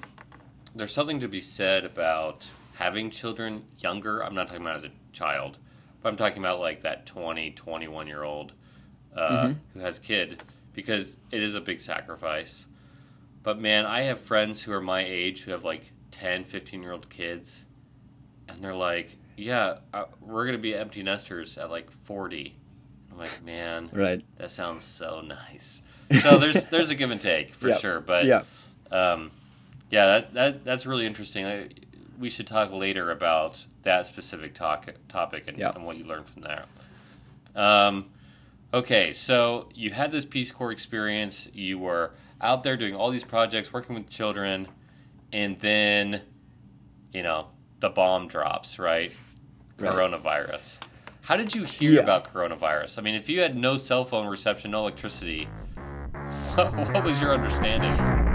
there's 0.74 0.92
something 0.92 1.20
to 1.20 1.28
be 1.28 1.40
said 1.40 1.84
about 1.84 2.50
having 2.74 3.10
children 3.10 3.64
younger. 3.78 4.24
I'm 4.24 4.34
not 4.34 4.48
talking 4.48 4.62
about 4.62 4.76
as 4.76 4.84
a 4.84 4.90
child, 5.12 5.58
but 6.02 6.08
I'm 6.08 6.16
talking 6.16 6.38
about 6.38 6.60
like 6.60 6.80
that 6.80 7.06
20, 7.06 7.52
21 7.52 8.06
year 8.06 8.24
old 8.24 8.52
uh, 9.14 9.46
mm-hmm. 9.46 9.52
who 9.74 9.80
has 9.80 9.98
a 9.98 10.00
kid 10.00 10.42
because 10.72 11.16
it 11.30 11.42
is 11.42 11.54
a 11.54 11.60
big 11.60 11.80
sacrifice. 11.80 12.66
But 13.42 13.58
man, 13.58 13.86
I 13.86 14.02
have 14.02 14.20
friends 14.20 14.62
who 14.62 14.72
are 14.72 14.80
my 14.80 15.04
age 15.04 15.42
who 15.42 15.50
have 15.50 15.64
like 15.64 15.92
10, 16.10 16.44
15 16.44 16.82
year 16.82 16.92
old 16.92 17.08
kids, 17.08 17.64
and 18.48 18.62
they're 18.62 18.74
like, 18.74 19.16
yeah, 19.36 19.78
uh, 19.94 20.04
we're 20.20 20.44
gonna 20.46 20.58
be 20.58 20.74
empty 20.74 21.02
nesters 21.02 21.56
at 21.56 21.70
like 21.70 21.90
forty. 21.90 22.54
I'm 23.10 23.18
like, 23.18 23.42
man, 23.42 23.88
right? 23.92 24.22
That 24.36 24.50
sounds 24.50 24.84
so 24.84 25.20
nice. 25.20 25.82
So 26.22 26.38
there's 26.38 26.66
there's 26.66 26.90
a 26.90 26.96
give 26.96 27.12
and 27.12 27.20
take 27.20 27.54
for 27.54 27.72
sure, 27.72 28.00
but 28.00 28.24
yeah, 28.24 28.42
um, 28.90 29.30
yeah, 29.90 30.06
that, 30.06 30.34
that 30.34 30.64
that's 30.64 30.84
really 30.84 31.06
interesting. 31.06 31.46
I, 31.46 31.68
we 32.18 32.28
should 32.28 32.48
talk 32.48 32.72
later 32.72 33.12
about 33.12 33.64
that 33.82 34.06
specific 34.06 34.52
talk, 34.52 34.92
topic 35.08 35.44
and, 35.46 35.56
and 35.58 35.86
what 35.86 35.96
you 35.96 36.04
learned 36.04 36.26
from 36.26 36.42
there. 36.42 36.64
Um, 37.54 38.06
okay, 38.72 39.12
so 39.12 39.68
you 39.74 39.90
had 39.90 40.12
this 40.12 40.24
Peace 40.24 40.50
Corps 40.50 40.72
experience. 40.72 41.48
You 41.52 41.78
were 41.78 42.12
out 42.40 42.64
there 42.64 42.76
doing 42.76 42.94
all 42.94 43.10
these 43.10 43.24
projects, 43.24 43.72
working 43.72 43.94
with 43.94 44.08
children, 44.08 44.68
and 45.32 45.58
then, 45.60 46.22
you 47.12 47.22
know, 47.22 47.48
the 47.80 47.90
bomb 47.90 48.28
drops, 48.28 48.78
right? 48.78 49.12
coronavirus. 49.80 50.80
How 51.22 51.36
did 51.36 51.54
you 51.54 51.64
hear 51.64 51.92
yeah. 51.92 52.00
about 52.00 52.32
coronavirus? 52.32 52.98
I 52.98 53.02
mean, 53.02 53.14
if 53.14 53.28
you 53.28 53.40
had 53.40 53.56
no 53.56 53.76
cell 53.76 54.04
phone 54.04 54.26
reception, 54.26 54.70
no 54.70 54.80
electricity, 54.80 55.48
what, 56.54 56.74
what 56.92 57.04
was 57.04 57.20
your 57.20 57.32
understanding? 57.32 58.29